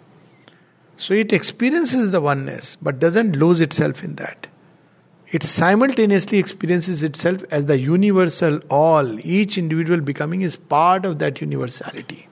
So 0.96 1.14
it 1.14 1.32
experiences 1.32 2.10
the 2.10 2.20
oneness, 2.20 2.76
but 2.82 2.98
doesn't 2.98 3.36
lose 3.36 3.60
itself 3.60 4.02
in 4.02 4.16
that. 4.16 4.48
It 5.30 5.42
simultaneously 5.42 6.38
experiences 6.38 7.02
itself 7.02 7.44
as 7.50 7.66
the 7.66 7.78
universal 7.78 8.60
all, 8.70 9.20
each 9.20 9.58
individual 9.58 10.00
becoming 10.00 10.42
is 10.42 10.56
part 10.56 11.04
of 11.04 11.18
that 11.20 11.40
universality. 11.40 12.28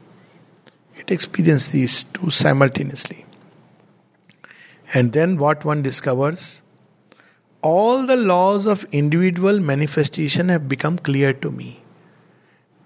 It 0.97 1.11
experiences 1.11 1.71
these 1.71 2.05
two 2.05 2.31
simultaneously. 2.31 3.26
And 4.95 5.13
then 5.13 5.37
what 5.37 5.65
one 5.65 5.83
discovers? 5.83 6.63
All 7.63 8.07
the 8.07 8.17
laws 8.17 8.67
of 8.67 8.85
individual 8.93 9.59
manifestation 9.61 10.49
have 10.49 10.69
become 10.69 10.99
clear 10.99 11.33
to 11.33 11.51
me. 11.51 11.81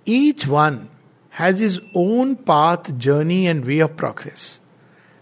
Each 0.06 0.46
one 0.46 0.88
has 1.30 1.60
his 1.60 1.80
own 1.94 2.36
path, 2.36 2.96
journey, 2.98 3.46
and 3.46 3.64
way 3.64 3.80
of 3.80 3.96
progress. 3.96 4.60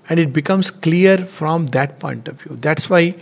And 0.08 0.18
it 0.18 0.32
becomes 0.32 0.70
clear 0.70 1.18
from 1.18 1.66
that 1.68 1.98
point 1.98 2.28
of 2.28 2.40
view. 2.40 2.56
That's 2.56 2.88
why 2.88 3.16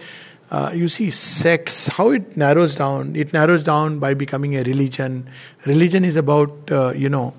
uh, 0.50 0.70
you 0.74 0.86
see 0.88 1.10
sex, 1.10 1.88
how 1.88 2.10
it 2.10 2.36
narrows 2.36 2.76
down. 2.76 3.16
It 3.16 3.32
narrows 3.32 3.64
down 3.64 3.98
by 3.98 4.14
becoming 4.14 4.56
a 4.56 4.62
religion. 4.62 5.28
Religion 5.64 6.04
is 6.04 6.16
about, 6.16 6.70
uh, 6.70 6.92
you 6.94 7.08
know, 7.08 7.34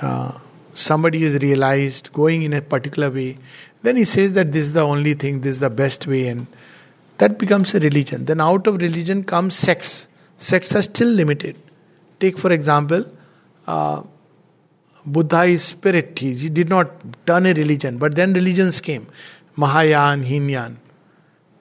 uh, 0.00 0.38
somebody 0.72 1.24
is 1.24 1.34
realized 1.42 2.12
going 2.12 2.42
in 2.42 2.52
a 2.52 2.62
particular 2.62 3.10
way. 3.10 3.36
Then 3.82 3.96
he 3.96 4.04
says 4.04 4.32
that 4.34 4.52
this 4.52 4.66
is 4.66 4.72
the 4.72 4.82
only 4.82 5.14
thing, 5.14 5.40
this 5.40 5.54
is 5.54 5.60
the 5.60 5.70
best 5.70 6.06
way, 6.06 6.28
and 6.28 6.46
that 7.18 7.38
becomes 7.38 7.74
a 7.74 7.80
religion. 7.80 8.24
Then 8.24 8.40
out 8.40 8.66
of 8.66 8.76
religion 8.80 9.24
comes 9.24 9.54
sects. 9.54 10.06
Sects 10.36 10.74
are 10.74 10.82
still 10.82 11.08
limited. 11.08 11.56
Take, 12.20 12.38
for 12.38 12.52
example, 12.52 13.04
uh, 13.66 14.02
Buddha 15.06 15.44
is 15.44 15.64
spirit. 15.64 16.18
He 16.18 16.48
did 16.48 16.68
not 16.68 16.90
turn 17.26 17.46
a 17.46 17.52
religion, 17.54 17.98
but 17.98 18.14
then 18.14 18.32
religions 18.32 18.80
came 18.80 19.06
Mahayana, 19.56 20.24
Hinayana. 20.24 20.76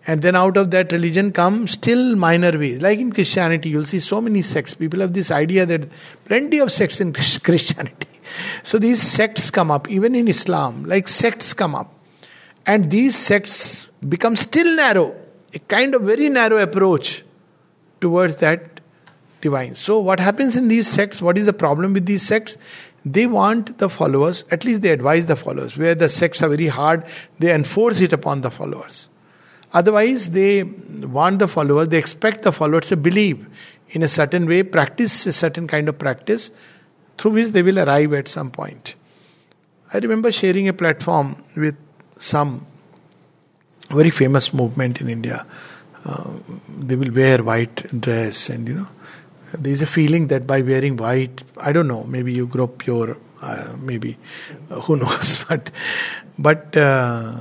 And 0.05 0.21
then 0.21 0.37
out 0.37 0.55
of 0.55 0.71
that 0.71 0.93
religion 0.93 1.33
come 1.33 1.67
still 1.67 2.15
minor 2.15 2.57
ways. 2.57 2.81
Like 2.81 2.97
in 2.97 3.11
Christianity, 3.11 3.69
you'll 3.69 3.85
see 3.85 3.99
so 3.99 4.21
many 4.21 4.41
sects. 4.41 4.73
People 4.73 5.01
have 5.01 5.11
this 5.13 5.31
idea 5.31 5.65
that 5.65 5.89
plenty 6.25 6.59
of 6.59 6.71
sects 6.71 7.01
in 7.01 7.11
Christianity. 7.43 8.07
So 8.63 8.79
these 8.79 9.01
sects 9.01 9.51
come 9.51 9.69
up, 9.69 9.89
even 9.89 10.15
in 10.15 10.27
Islam, 10.27 10.85
like 10.85 11.07
sects 11.07 11.53
come 11.53 11.75
up. 11.75 11.93
And 12.67 12.91
these 12.91 13.15
sects 13.15 13.87
become 14.07 14.35
still 14.35 14.75
narrow, 14.75 15.15
a 15.53 15.59
kind 15.59 15.95
of 15.95 16.01
very 16.01 16.27
narrow 16.27 16.57
approach 16.57 17.23
towards 18.01 18.35
that 18.37 18.81
divine. 19.39 19.73
So, 19.73 19.99
what 19.99 20.19
happens 20.19 20.57
in 20.57 20.67
these 20.67 20.85
sects? 20.87 21.21
What 21.21 21.37
is 21.37 21.45
the 21.45 21.53
problem 21.53 21.93
with 21.93 22.05
these 22.05 22.23
sects? 22.23 22.57
They 23.05 23.25
want 23.25 23.77
the 23.77 23.89
followers, 23.89 24.43
at 24.51 24.65
least 24.65 24.81
they 24.81 24.89
advise 24.89 25.27
the 25.27 25.37
followers. 25.37 25.77
Where 25.77 25.95
the 25.95 26.09
sects 26.09 26.43
are 26.43 26.49
very 26.49 26.67
hard, 26.67 27.05
they 27.39 27.53
enforce 27.53 28.01
it 28.01 28.11
upon 28.11 28.41
the 28.41 28.51
followers. 28.51 29.07
Otherwise, 29.71 30.31
they 30.31 30.63
want 30.63 31.39
the 31.39 31.47
followers, 31.47 31.87
they 31.87 31.97
expect 31.97 32.41
the 32.41 32.51
followers 32.51 32.87
to 32.87 32.97
believe 32.97 33.47
in 33.91 34.03
a 34.03 34.09
certain 34.09 34.45
way, 34.45 34.63
practice 34.63 35.25
a 35.25 35.31
certain 35.31 35.67
kind 35.67 35.87
of 35.87 35.97
practice 35.97 36.51
through 37.17 37.31
which 37.31 37.49
they 37.51 37.63
will 37.63 37.79
arrive 37.79 38.11
at 38.13 38.27
some 38.27 38.51
point. 38.51 38.95
I 39.93 39.99
remember 39.99 40.31
sharing 40.33 40.67
a 40.67 40.73
platform 40.73 41.41
with 41.55 41.77
some 42.17 42.65
very 43.89 44.09
famous 44.09 44.53
movement 44.53 45.01
in 45.01 45.09
India. 45.09 45.45
Uh, 46.05 46.31
they 46.79 46.95
will 46.95 47.11
wear 47.11 47.43
white 47.43 47.99
dress 47.99 48.49
and 48.49 48.67
you 48.67 48.73
know 48.75 48.87
there's 49.53 49.81
a 49.81 49.85
feeling 49.85 50.27
that 50.27 50.45
by 50.45 50.61
wearing 50.61 50.97
white, 50.97 51.43
I 51.57 51.71
don't 51.71 51.87
know, 51.87 52.03
maybe 52.03 52.33
you 52.33 52.47
grow 52.47 52.67
pure, 52.67 53.17
uh, 53.41 53.73
maybe, 53.79 54.17
uh, 54.69 54.81
who 54.81 54.97
knows, 55.01 55.43
but, 55.47 55.71
but 56.37 56.75
uh, 56.75 57.39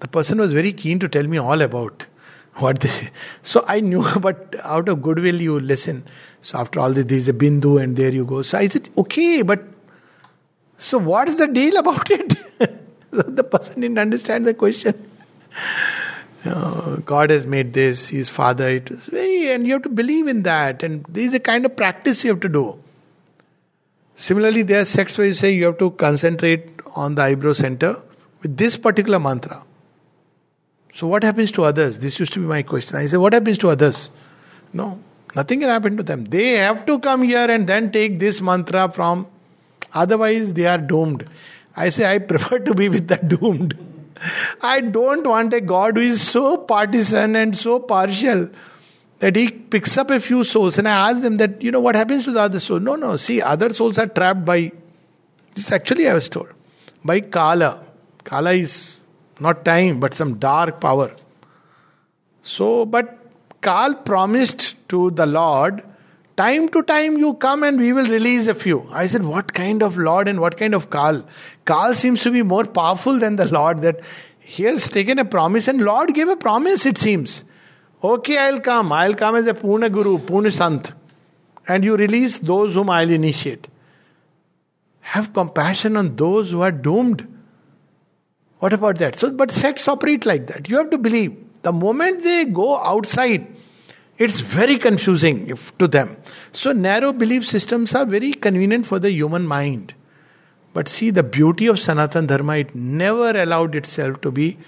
the 0.00 0.08
person 0.08 0.38
was 0.38 0.52
very 0.52 0.72
keen 0.72 0.98
to 0.98 1.08
tell 1.08 1.24
me 1.24 1.38
all 1.38 1.60
about 1.60 2.06
what 2.54 2.80
they. 2.80 3.10
So 3.42 3.64
I 3.66 3.80
knew, 3.80 4.04
but 4.20 4.56
out 4.62 4.88
of 4.88 5.02
goodwill, 5.02 5.40
you 5.40 5.60
listen. 5.60 6.04
So 6.40 6.58
after 6.58 6.80
all, 6.80 6.90
there's 6.90 7.28
a 7.28 7.32
bindu, 7.32 7.80
and 7.82 7.96
there 7.96 8.12
you 8.12 8.24
go. 8.24 8.42
So 8.42 8.58
I 8.58 8.68
said, 8.68 8.88
okay, 8.96 9.42
but 9.42 9.62
so 10.78 10.98
what's 10.98 11.36
the 11.36 11.46
deal 11.46 11.76
about 11.76 12.10
it? 12.10 12.34
the 13.26 13.44
person 13.44 13.80
didn't 13.80 13.98
understand 13.98 14.46
the 14.46 14.54
question. 14.54 15.10
God 17.04 17.30
has 17.30 17.46
made 17.46 17.72
this, 17.72 18.08
His 18.08 18.28
Father. 18.28 18.68
It 18.68 18.90
is 18.90 19.06
very, 19.06 19.50
and 19.50 19.66
you 19.66 19.74
have 19.74 19.82
to 19.82 19.88
believe 19.88 20.28
in 20.28 20.42
that. 20.42 20.82
And 20.82 21.04
this 21.08 21.28
is 21.28 21.34
a 21.34 21.40
kind 21.40 21.64
of 21.66 21.76
practice 21.76 22.24
you 22.24 22.30
have 22.30 22.40
to 22.40 22.48
do. 22.48 22.78
Similarly, 24.14 24.62
there 24.62 24.80
are 24.80 24.84
sects 24.84 25.18
where 25.18 25.26
you 25.26 25.34
say 25.34 25.52
you 25.52 25.64
have 25.64 25.78
to 25.78 25.90
concentrate 25.90 26.68
on 26.94 27.14
the 27.14 27.22
eyebrow 27.22 27.52
center 27.52 28.00
with 28.42 28.56
this 28.56 28.76
particular 28.76 29.18
mantra. 29.18 29.62
So, 30.94 31.06
what 31.06 31.22
happens 31.22 31.52
to 31.52 31.64
others? 31.64 31.98
This 31.98 32.18
used 32.18 32.32
to 32.34 32.40
be 32.40 32.46
my 32.46 32.62
question. 32.62 32.96
I 32.96 33.06
say, 33.06 33.18
what 33.18 33.32
happens 33.32 33.58
to 33.58 33.68
others? 33.68 34.10
No, 34.72 34.98
nothing 35.34 35.60
can 35.60 35.68
happen 35.68 35.96
to 35.96 36.02
them. 36.02 36.24
They 36.24 36.52
have 36.52 36.86
to 36.86 36.98
come 36.98 37.22
here 37.22 37.50
and 37.50 37.66
then 37.66 37.92
take 37.92 38.18
this 38.18 38.40
mantra 38.40 38.90
from, 38.90 39.26
otherwise, 39.92 40.54
they 40.54 40.66
are 40.66 40.78
doomed. 40.78 41.28
I 41.76 41.90
say, 41.90 42.06
I 42.06 42.18
prefer 42.18 42.58
to 42.60 42.74
be 42.74 42.88
with 42.88 43.08
the 43.08 43.16
doomed. 43.16 43.76
I 44.62 44.80
don't 44.80 45.26
want 45.26 45.52
a 45.52 45.60
God 45.60 45.98
who 45.98 46.02
is 46.02 46.26
so 46.26 46.56
partisan 46.56 47.36
and 47.36 47.54
so 47.54 47.78
partial 47.78 48.48
that 49.18 49.36
he 49.36 49.50
picks 49.50 49.98
up 49.98 50.10
a 50.10 50.18
few 50.18 50.42
souls. 50.42 50.78
And 50.78 50.88
I 50.88 51.10
ask 51.10 51.22
them 51.22 51.36
that, 51.36 51.60
you 51.62 51.70
know, 51.70 51.80
what 51.80 51.94
happens 51.94 52.24
to 52.24 52.32
the 52.32 52.40
other 52.40 52.60
soul? 52.60 52.80
No, 52.80 52.96
no, 52.96 53.16
see, 53.16 53.42
other 53.42 53.72
souls 53.72 53.98
are 53.98 54.06
trapped 54.06 54.44
by, 54.44 54.72
this 55.54 55.70
actually 55.70 56.08
I 56.08 56.14
was 56.14 56.28
told, 56.30 56.48
by 57.04 57.20
Kala. 57.20 57.84
Kala 58.24 58.52
is 58.52 58.98
not 59.38 59.64
time, 59.64 60.00
but 60.00 60.14
some 60.14 60.38
dark 60.38 60.80
power. 60.80 61.14
So, 62.42 62.86
but 62.86 63.18
Kal 63.60 63.94
promised 63.96 64.76
to 64.88 65.10
the 65.10 65.26
Lord 65.26 65.82
Time 66.36 66.68
to 66.68 66.82
time 66.82 67.16
you 67.16 67.32
come 67.34 67.62
and 67.62 67.78
we 67.80 67.94
will 67.94 68.06
release 68.06 68.46
a 68.46 68.54
few. 68.54 68.86
I 68.92 69.06
said, 69.06 69.24
What 69.24 69.54
kind 69.54 69.82
of 69.82 69.96
Lord 69.96 70.28
and 70.28 70.38
what 70.38 70.58
kind 70.58 70.74
of 70.74 70.90
Kal? 70.90 71.26
Kal 71.64 71.94
seems 71.94 72.22
to 72.24 72.30
be 72.30 72.42
more 72.42 72.64
powerful 72.64 73.18
than 73.18 73.36
the 73.36 73.50
Lord 73.50 73.80
that 73.82 74.00
he 74.38 74.64
has 74.64 74.88
taken 74.88 75.18
a 75.18 75.24
promise 75.24 75.66
and 75.66 75.80
Lord 75.80 76.14
gave 76.14 76.28
a 76.28 76.36
promise, 76.36 76.84
it 76.84 76.98
seems. 76.98 77.42
Okay, 78.04 78.36
I'll 78.36 78.60
come. 78.60 78.92
I'll 78.92 79.14
come 79.14 79.36
as 79.36 79.46
a 79.46 79.54
Puna 79.54 79.88
Guru, 79.88 80.18
Puna 80.18 80.50
Sant. 80.50 80.92
And 81.66 81.82
you 81.84 81.96
release 81.96 82.38
those 82.38 82.74
whom 82.74 82.90
I'll 82.90 83.10
initiate. 83.10 83.66
Have 85.00 85.32
compassion 85.32 85.96
on 85.96 86.16
those 86.16 86.50
who 86.50 86.60
are 86.60 86.70
doomed. 86.70 87.26
What 88.58 88.74
about 88.74 88.98
that? 88.98 89.16
So, 89.16 89.30
but 89.30 89.50
sects 89.50 89.88
operate 89.88 90.26
like 90.26 90.48
that. 90.48 90.68
You 90.68 90.76
have 90.76 90.90
to 90.90 90.98
believe. 90.98 91.36
The 91.62 91.72
moment 91.72 92.22
they 92.22 92.44
go 92.44 92.76
outside, 92.76 93.55
it's 94.18 94.40
very 94.40 94.78
confusing 94.78 95.48
if, 95.48 95.76
to 95.78 95.86
them. 95.86 96.16
So, 96.52 96.72
narrow 96.72 97.12
belief 97.12 97.46
systems 97.46 97.94
are 97.94 98.06
very 98.06 98.32
convenient 98.32 98.86
for 98.86 98.98
the 98.98 99.10
human 99.10 99.46
mind. 99.46 99.94
But 100.72 100.88
see, 100.88 101.10
the 101.10 101.22
beauty 101.22 101.66
of 101.66 101.78
Sanatan 101.80 102.26
Dharma, 102.26 102.58
it 102.58 102.74
never 102.74 103.30
allowed 103.30 103.74
itself 103.74 104.20
to 104.22 104.30
be 104.30 104.58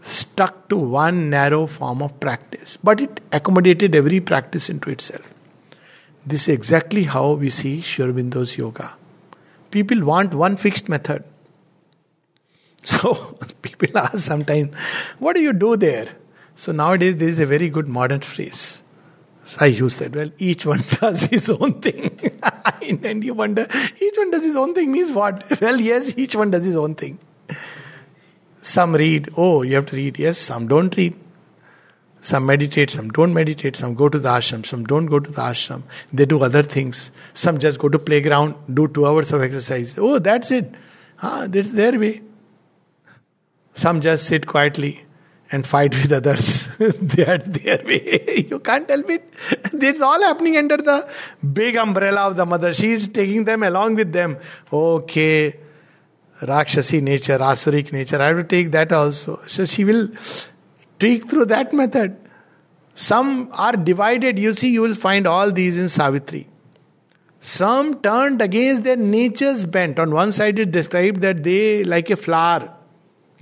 stuck 0.00 0.68
to 0.68 0.76
one 0.76 1.30
narrow 1.30 1.66
form 1.66 2.02
of 2.02 2.18
practice, 2.20 2.76
but 2.76 3.00
it 3.00 3.20
accommodated 3.32 3.94
every 3.94 4.20
practice 4.20 4.68
into 4.68 4.90
itself. 4.90 5.28
This 6.26 6.48
is 6.48 6.54
exactly 6.54 7.04
how 7.04 7.32
we 7.32 7.50
see 7.50 7.80
Sri 7.80 8.04
Aurobindo's 8.04 8.56
yoga. 8.56 8.96
People 9.70 10.04
want 10.04 10.34
one 10.34 10.56
fixed 10.56 10.88
method. 10.88 11.24
So 12.84 13.38
people 13.62 13.96
ask 13.96 14.18
sometimes, 14.18 14.74
what 15.18 15.36
do 15.36 15.42
you 15.42 15.54
do 15.54 15.74
there? 15.76 16.08
So 16.54 16.70
nowadays 16.70 17.16
there 17.16 17.28
is 17.28 17.40
a 17.40 17.46
very 17.46 17.70
good 17.70 17.88
modern 17.88 18.20
phrase. 18.20 18.82
Use 19.60 19.98
that. 19.98 20.14
Well, 20.14 20.30
each 20.38 20.64
one 20.64 20.82
does 21.00 21.24
his 21.24 21.50
own 21.50 21.80
thing. 21.80 22.18
and 23.04 23.22
you 23.22 23.34
wonder, 23.34 23.66
each 24.00 24.16
one 24.16 24.30
does 24.30 24.44
his 24.44 24.56
own 24.56 24.74
thing 24.74 24.90
means 24.90 25.12
what? 25.12 25.44
Well, 25.60 25.80
yes, 25.80 26.14
each 26.16 26.34
one 26.34 26.50
does 26.50 26.64
his 26.64 26.76
own 26.76 26.94
thing. 26.94 27.18
Some 28.62 28.94
read, 28.94 29.28
oh, 29.36 29.62
you 29.62 29.74
have 29.74 29.86
to 29.86 29.96
read. 29.96 30.18
Yes, 30.18 30.38
some 30.38 30.66
don't 30.68 30.96
read. 30.96 31.14
Some 32.22 32.46
meditate, 32.46 32.90
some 32.90 33.10
don't 33.10 33.34
meditate, 33.34 33.76
some 33.76 33.94
go 33.94 34.08
to 34.08 34.18
the 34.18 34.30
ashram, 34.30 34.64
some 34.64 34.84
don't 34.84 35.06
go 35.06 35.20
to 35.20 35.30
the 35.30 35.42
ashram. 35.42 35.82
They 36.10 36.24
do 36.24 36.42
other 36.42 36.62
things. 36.62 37.10
Some 37.34 37.58
just 37.58 37.78
go 37.78 37.90
to 37.90 37.98
playground, 37.98 38.54
do 38.72 38.88
two 38.88 39.06
hours 39.06 39.30
of 39.32 39.42
exercise. 39.42 39.94
Oh, 39.98 40.18
that's 40.18 40.50
it. 40.50 40.74
Ah, 41.22 41.46
that's 41.46 41.72
their 41.72 41.98
way. 41.98 42.22
Some 43.74 44.00
just 44.00 44.26
sit 44.26 44.46
quietly 44.46 45.04
and 45.50 45.66
fight 45.66 45.94
with 45.94 46.12
others. 46.12 46.68
That's 46.78 47.48
their 47.48 47.80
way. 47.84 48.46
you 48.50 48.58
can't 48.58 48.88
help 48.88 49.10
it. 49.10 49.32
It's 49.72 50.00
all 50.00 50.22
happening 50.22 50.56
under 50.56 50.76
the 50.76 51.08
big 51.52 51.76
umbrella 51.76 52.28
of 52.28 52.36
the 52.36 52.46
mother. 52.46 52.72
She 52.72 52.92
is 52.92 53.08
taking 53.08 53.44
them 53.44 53.62
along 53.62 53.96
with 53.96 54.12
them. 54.12 54.38
Okay, 54.72 55.56
Rakshasi 56.42 57.00
nature, 57.00 57.38
Asurik 57.38 57.92
nature. 57.92 58.20
I 58.20 58.26
have 58.28 58.36
to 58.38 58.44
take 58.44 58.72
that 58.72 58.92
also. 58.92 59.40
So 59.46 59.64
she 59.64 59.84
will 59.84 60.08
tweak 60.98 61.28
through 61.28 61.46
that 61.46 61.72
method. 61.72 62.16
Some 62.94 63.50
are 63.52 63.72
divided. 63.72 64.38
You 64.38 64.54
see, 64.54 64.70
you 64.70 64.82
will 64.82 64.94
find 64.94 65.26
all 65.26 65.50
these 65.50 65.76
in 65.76 65.88
Savitri. 65.88 66.48
Some 67.40 68.00
turned 68.00 68.40
against 68.40 68.84
their 68.84 68.96
nature's 68.96 69.66
bent. 69.66 69.98
On 69.98 70.10
one 70.12 70.32
side, 70.32 70.58
it 70.58 70.70
described 70.70 71.20
that 71.20 71.42
they, 71.44 71.84
like 71.84 72.08
a 72.08 72.16
flower, 72.16 72.72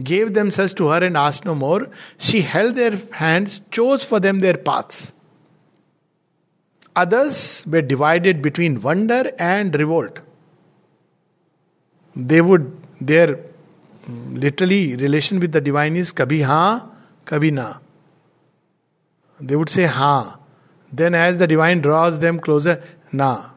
gave 0.02 0.34
themselves 0.34 0.74
to 0.74 0.88
her 0.88 1.04
and 1.04 1.16
asked 1.16 1.44
no 1.44 1.54
more. 1.54 1.88
She 2.18 2.42
held 2.42 2.74
their 2.74 2.96
hands, 3.12 3.60
chose 3.70 4.04
for 4.04 4.20
them 4.20 4.40
their 4.40 4.56
paths. 4.56 5.12
Others 6.94 7.64
were 7.66 7.82
divided 7.82 8.42
between 8.42 8.80
wonder 8.82 9.32
and 9.38 9.74
revolt. 9.74 10.20
They 12.14 12.40
would, 12.40 12.76
their 13.00 13.36
mm, 14.06 14.38
literally 14.38 14.96
relation 14.96 15.40
with 15.40 15.52
the 15.52 15.60
divine 15.60 15.96
is 15.96 16.12
kabhi 16.12 16.44
ha, 16.44 16.86
kabhi 17.24 17.52
na. 17.52 17.76
They 19.40 19.56
would 19.56 19.70
say 19.70 19.84
ha. 19.84 20.38
Then, 20.92 21.14
as 21.14 21.38
the 21.38 21.46
divine 21.46 21.80
draws 21.80 22.18
them 22.18 22.38
closer, 22.38 22.82
na. 23.10 23.50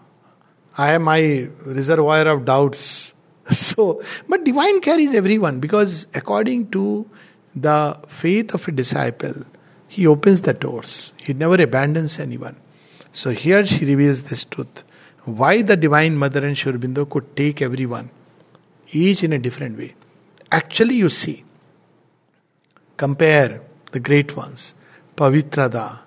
I 0.78 0.94
am 0.94 1.04
my 1.04 1.50
reservoir 1.66 2.28
of 2.28 2.46
doubts. 2.46 3.14
So, 3.52 4.02
but 4.28 4.44
divine 4.44 4.82
carries 4.82 5.14
everyone 5.14 5.60
because 5.60 6.08
according 6.14 6.72
to 6.72 7.08
the 7.56 7.98
faith 8.08 8.54
of 8.54 8.68
a 8.68 8.72
disciple, 8.72 9.46
he 9.88 10.08
opens 10.08 10.42
the 10.42 10.54
doors. 10.54 11.14
He 11.24 11.34
never 11.34 11.62
abandons 11.62 12.20
anyone. 12.20 12.56
So 13.12 13.30
here 13.30 13.64
she 13.64 13.86
reveals 13.86 14.24
this 14.24 14.44
truth. 14.46 14.84
Why 15.24 15.62
the 15.62 15.78
Divine 15.78 16.18
Mother 16.18 16.46
and 16.46 16.58
Sri 16.58 16.72
Aurobindo 16.72 17.10
could 17.10 17.36
take 17.36 17.62
everyone, 17.62 18.10
each 18.92 19.24
in 19.24 19.34
a 19.34 19.40
different 19.40 19.78
way. 19.78 19.96
Actually, 20.52 20.96
you 20.96 21.10
see, 21.10 21.44
compare 22.98 23.62
the 23.92 24.00
great 24.00 24.36
ones 24.36 24.74
Pavitrada, 25.16 26.00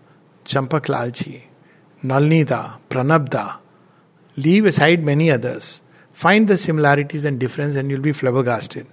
Champaklalji, 0.45 1.43
Nolinida, 2.05 2.79
Pranabda, 2.89 3.59
leave 4.37 4.67
aside 4.67 5.03
many 5.03 5.31
others. 5.31 5.81
Find 6.19 6.49
the 6.49 6.57
similarities 6.57 7.25
and 7.25 7.39
difference, 7.39 7.77
and 7.77 7.93
you'll 7.93 8.01
be 8.01 8.13
flabbergasted. 8.13 8.89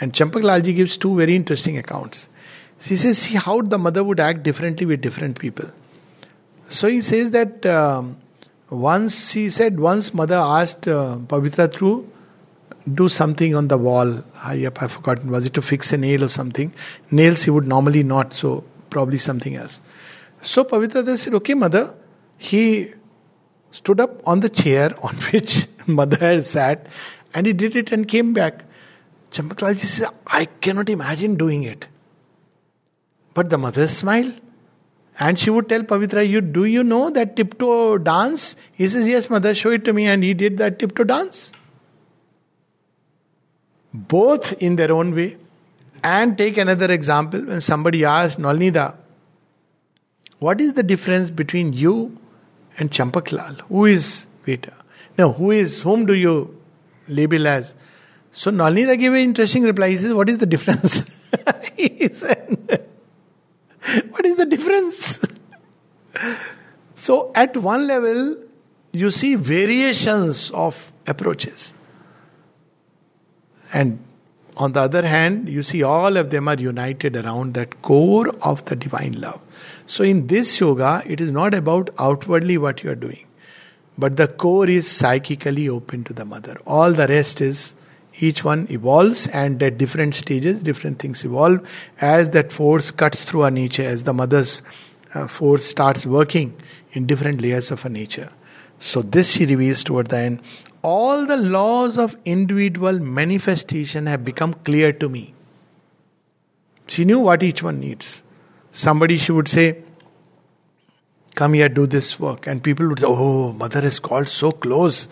And 0.00 0.12
Champaklalji 0.12 0.76
gives 0.76 0.96
two 0.96 1.16
very 1.16 1.34
interesting 1.34 1.76
accounts. 1.76 2.28
She 2.78 2.94
says, 2.94 3.18
See 3.18 3.34
how 3.34 3.62
the 3.62 3.78
mother 3.78 4.04
would 4.04 4.20
act 4.20 4.44
differently 4.44 4.86
with 4.86 5.00
different 5.00 5.40
people. 5.40 5.68
So 6.68 6.86
he 6.86 7.00
says 7.00 7.32
that 7.32 7.66
um, 7.66 8.16
once, 8.70 9.32
he 9.32 9.50
said, 9.50 9.80
once 9.80 10.14
mother 10.14 10.36
asked 10.36 10.86
uh, 10.86 11.18
Pavitra 11.26 11.72
to 11.78 12.08
do 12.94 13.08
something 13.08 13.56
on 13.56 13.66
the 13.66 13.76
wall. 13.76 14.22
High 14.34 14.66
up, 14.66 14.80
I've 14.80 14.92
forgotten. 14.92 15.32
Was 15.32 15.46
it 15.46 15.54
to 15.54 15.62
fix 15.62 15.92
a 15.92 15.98
nail 15.98 16.22
or 16.22 16.28
something? 16.28 16.72
Nails 17.10 17.42
he 17.42 17.50
would 17.50 17.66
normally 17.66 18.04
not, 18.04 18.34
so 18.34 18.62
probably 18.88 19.18
something 19.18 19.56
else. 19.56 19.80
So 20.42 20.62
Pavitra 20.62 21.18
said, 21.18 21.34
Okay, 21.34 21.54
mother. 21.54 21.92
He 22.38 22.92
stood 23.72 23.98
up 23.98 24.22
on 24.24 24.38
the 24.38 24.48
chair 24.48 24.94
on 25.02 25.16
which 25.32 25.66
mother 26.00 26.18
had 26.18 26.44
sat 26.44 26.86
and 27.34 27.46
he 27.46 27.52
did 27.52 27.76
it 27.76 27.92
and 27.92 28.06
came 28.06 28.32
back. 28.32 28.64
Champaklalji 29.30 29.80
says, 29.80 30.08
I 30.26 30.46
cannot 30.46 30.88
imagine 30.88 31.36
doing 31.36 31.62
it. 31.62 31.86
But 33.34 33.50
the 33.50 33.58
mother 33.58 33.86
smiled. 33.86 34.34
And 35.18 35.38
she 35.38 35.50
would 35.50 35.68
tell 35.68 35.82
Pavitra, 35.82 36.26
you 36.26 36.40
do 36.40 36.64
you 36.64 36.82
know 36.82 37.10
that 37.10 37.36
tiptoe 37.36 37.98
dance? 37.98 38.56
He 38.72 38.88
says, 38.88 39.06
Yes, 39.06 39.28
mother, 39.28 39.54
show 39.54 39.70
it 39.70 39.84
to 39.84 39.92
me. 39.92 40.06
And 40.06 40.24
he 40.24 40.32
did 40.34 40.56
that 40.58 40.78
tiptoe 40.78 41.04
dance. 41.04 41.52
Both 43.92 44.54
in 44.54 44.76
their 44.76 44.92
own 44.92 45.14
way. 45.14 45.36
And 46.02 46.38
take 46.38 46.56
another 46.56 46.90
example 46.90 47.44
when 47.44 47.60
somebody 47.60 48.04
asked 48.04 48.40
Nolinida, 48.40 48.96
What 50.38 50.60
is 50.60 50.72
the 50.72 50.82
difference 50.82 51.28
between 51.28 51.74
you 51.74 52.16
and 52.78 52.90
Champaklal? 52.90 53.60
Who 53.68 53.84
is 53.84 54.26
Veda? 54.44 54.79
Who 55.20 55.50
is, 55.50 55.80
whom 55.80 56.06
do 56.06 56.14
you 56.14 56.60
label 57.08 57.46
as? 57.46 57.74
So 58.32 58.50
Nolinida 58.50 58.98
gave 58.98 59.12
an 59.12 59.18
interesting 59.18 59.64
reply. 59.64 59.90
He 59.90 59.96
says, 59.96 60.12
What 60.12 60.28
is 60.28 60.38
the 60.38 60.46
difference? 60.46 61.04
he 61.76 62.08
said, 62.12 62.86
What 64.10 64.24
is 64.24 64.36
the 64.36 64.46
difference? 64.46 65.20
so, 66.94 67.32
at 67.34 67.56
one 67.56 67.86
level, 67.86 68.36
you 68.92 69.10
see 69.10 69.34
variations 69.34 70.50
of 70.52 70.92
approaches. 71.06 71.74
And 73.72 74.02
on 74.56 74.72
the 74.72 74.80
other 74.80 75.06
hand, 75.06 75.48
you 75.48 75.62
see 75.62 75.82
all 75.82 76.16
of 76.16 76.30
them 76.30 76.48
are 76.48 76.56
united 76.56 77.16
around 77.16 77.54
that 77.54 77.82
core 77.82 78.28
of 78.42 78.64
the 78.66 78.76
divine 78.76 79.20
love. 79.20 79.40
So, 79.86 80.04
in 80.04 80.26
this 80.26 80.60
yoga, 80.60 81.02
it 81.06 81.20
is 81.20 81.30
not 81.30 81.54
about 81.54 81.90
outwardly 81.98 82.58
what 82.58 82.82
you 82.82 82.90
are 82.90 82.96
doing, 82.96 83.24
but 84.00 84.16
the 84.16 84.26
core 84.26 84.68
is 84.68 84.90
psychically 84.90 85.68
open 85.68 86.04
to 86.04 86.12
the 86.12 86.24
mother. 86.24 86.56
All 86.66 86.92
the 86.92 87.06
rest 87.06 87.40
is 87.40 87.74
each 88.18 88.44
one 88.44 88.66
evolves, 88.70 89.26
and 89.28 89.62
at 89.62 89.78
different 89.78 90.14
stages, 90.14 90.62
different 90.62 90.98
things 90.98 91.24
evolve 91.24 91.60
as 92.00 92.30
that 92.30 92.52
force 92.52 92.90
cuts 92.90 93.24
through 93.24 93.42
our 93.42 93.50
nature, 93.50 93.82
as 93.82 94.04
the 94.04 94.12
mother's 94.12 94.62
uh, 95.14 95.26
force 95.26 95.64
starts 95.64 96.06
working 96.06 96.54
in 96.92 97.06
different 97.06 97.40
layers 97.40 97.70
of 97.70 97.84
a 97.84 97.88
nature. 97.88 98.30
So, 98.78 99.02
this 99.02 99.32
she 99.32 99.46
reveals 99.46 99.84
toward 99.84 100.08
the 100.08 100.18
end 100.18 100.42
all 100.82 101.26
the 101.26 101.36
laws 101.36 101.98
of 101.98 102.16
individual 102.24 102.98
manifestation 102.98 104.06
have 104.06 104.24
become 104.24 104.54
clear 104.54 104.92
to 104.94 105.08
me. 105.08 105.34
She 106.86 107.04
knew 107.04 107.18
what 107.18 107.42
each 107.42 107.62
one 107.62 107.80
needs. 107.80 108.22
Somebody, 108.72 109.18
she 109.18 109.32
would 109.32 109.48
say, 109.48 109.82
Come 111.34 111.54
here, 111.54 111.68
do 111.68 111.86
this 111.86 112.18
work. 112.18 112.46
And 112.46 112.62
people 112.62 112.88
would 112.88 113.00
say, 113.00 113.06
Oh, 113.08 113.52
mother 113.52 113.84
is 113.84 113.98
called 113.98 114.28
so 114.28 114.50
close. 114.50 115.08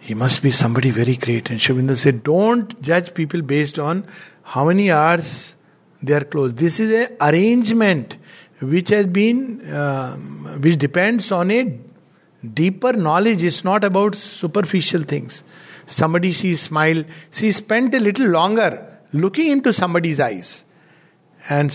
He 0.00 0.14
must 0.14 0.42
be 0.42 0.50
somebody 0.50 0.90
very 0.90 1.16
great. 1.16 1.50
And 1.50 1.60
Sri 1.60 1.94
said, 1.96 2.22
Don't 2.22 2.80
judge 2.82 3.14
people 3.14 3.42
based 3.42 3.78
on 3.78 4.06
how 4.42 4.64
many 4.64 4.90
hours 4.90 5.56
they 6.02 6.14
are 6.14 6.24
close. 6.24 6.54
This 6.54 6.80
is 6.80 6.90
an 6.92 7.16
arrangement 7.20 8.16
which 8.60 8.90
has 8.90 9.06
been, 9.06 9.60
uh, 9.68 10.16
which 10.16 10.78
depends 10.78 11.30
on 11.32 11.50
a 11.50 11.78
Deeper 12.42 12.92
knowledge 12.92 13.44
It's 13.44 13.62
not 13.62 13.84
about 13.84 14.16
superficial 14.16 15.02
things. 15.02 15.44
Somebody 15.86 16.32
she 16.32 16.56
smiled, 16.56 17.04
she 17.30 17.52
spent 17.52 17.94
a 17.94 18.00
little 18.00 18.26
longer 18.26 18.98
looking 19.12 19.48
into 19.48 19.72
somebody's 19.72 20.18
eyes. 20.18 20.64
And 21.48 21.72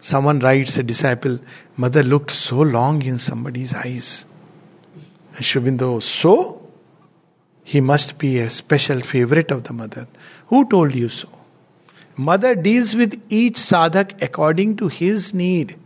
someone 0.00 0.38
writes, 0.38 0.78
a 0.78 0.82
disciple, 0.82 1.38
Mother 1.78 2.02
looked 2.02 2.30
so 2.30 2.60
long 2.60 3.02
in 3.02 3.18
somebody's 3.18 3.74
eyes. 3.74 4.24
Sri 5.40 5.60
Aurobindo, 5.60 6.02
so? 6.02 6.62
He 7.62 7.82
must 7.82 8.16
be 8.16 8.38
a 8.38 8.48
special 8.48 9.00
favorite 9.00 9.50
of 9.50 9.64
the 9.64 9.74
mother. 9.74 10.08
Who 10.46 10.66
told 10.68 10.94
you 10.94 11.10
so? 11.10 11.28
Mother 12.16 12.54
deals 12.54 12.94
with 12.94 13.20
each 13.28 13.56
sadhak 13.56 14.22
according 14.22 14.78
to 14.78 14.88
his 14.88 15.34
need 15.34 15.76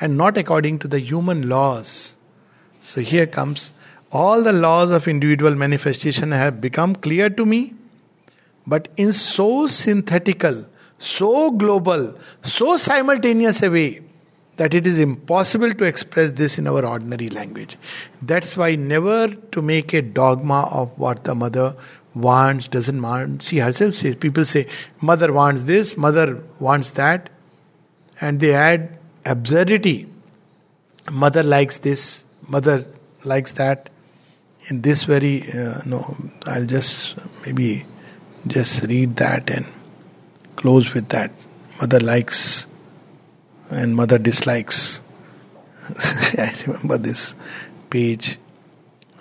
and 0.00 0.18
not 0.18 0.36
according 0.36 0.80
to 0.80 0.88
the 0.88 1.00
human 1.00 1.48
laws. 1.48 2.16
So 2.80 3.00
here 3.00 3.26
comes 3.26 3.72
all 4.12 4.42
the 4.42 4.52
laws 4.52 4.90
of 4.90 5.08
individual 5.08 5.54
manifestation 5.54 6.32
have 6.32 6.60
become 6.60 6.94
clear 6.94 7.30
to 7.30 7.46
me, 7.46 7.72
but 8.66 8.88
in 8.98 9.14
so 9.14 9.66
synthetical, 9.66 10.66
so 10.98 11.52
global, 11.52 12.18
so 12.42 12.76
simultaneous 12.76 13.62
a 13.62 13.70
way 13.70 14.09
that 14.60 14.74
it 14.74 14.86
is 14.86 14.98
impossible 14.98 15.72
to 15.72 15.84
express 15.84 16.32
this 16.32 16.58
in 16.58 16.66
our 16.66 16.84
ordinary 16.84 17.28
language. 17.30 17.78
That's 18.20 18.58
why 18.58 18.74
never 18.74 19.28
to 19.28 19.62
make 19.62 19.94
a 19.94 20.02
dogma 20.02 20.68
of 20.70 20.90
what 20.98 21.24
the 21.24 21.34
mother 21.34 21.74
wants, 22.14 22.68
doesn't 22.68 23.00
want. 23.00 23.42
She 23.42 23.56
herself 23.56 23.94
says, 23.94 24.16
people 24.16 24.44
say, 24.44 24.66
mother 25.00 25.32
wants 25.32 25.62
this, 25.62 25.96
mother 25.96 26.44
wants 26.58 26.90
that, 26.90 27.30
and 28.20 28.38
they 28.38 28.52
add 28.52 28.98
absurdity. 29.24 30.06
Mother 31.10 31.42
likes 31.42 31.78
this, 31.78 32.24
mother 32.46 32.84
likes 33.24 33.54
that. 33.54 33.88
In 34.68 34.82
this 34.82 35.04
very, 35.04 35.50
uh, 35.52 35.80
no, 35.86 36.16
I'll 36.44 36.66
just 36.66 37.14
maybe 37.46 37.86
just 38.46 38.82
read 38.82 39.16
that 39.16 39.48
and 39.48 39.64
close 40.56 40.92
with 40.92 41.08
that. 41.08 41.32
Mother 41.80 42.00
likes 42.00 42.66
and 43.70 43.94
mother 43.94 44.18
dislikes. 44.18 45.00
I 45.98 46.52
remember 46.66 46.98
this 46.98 47.34
page 47.88 48.38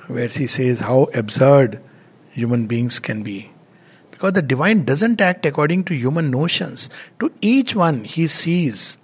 where 0.08 0.30
she 0.30 0.48
says 0.48 0.80
how 0.80 1.10
absurd 1.14 1.82
human 2.32 2.68
beings 2.68 3.00
can 3.00 3.24
be. 3.24 3.52
Because 4.12 4.34
the 4.34 4.42
divine 4.42 4.84
doesn't 4.84 5.22
act 5.22 5.46
according 5.46 5.86
to 5.86 5.96
human 5.96 6.30
notions. 6.30 6.90
To 7.20 7.32
each 7.42 7.76
one, 7.76 8.04
he 8.04 8.28
sees 8.28 8.98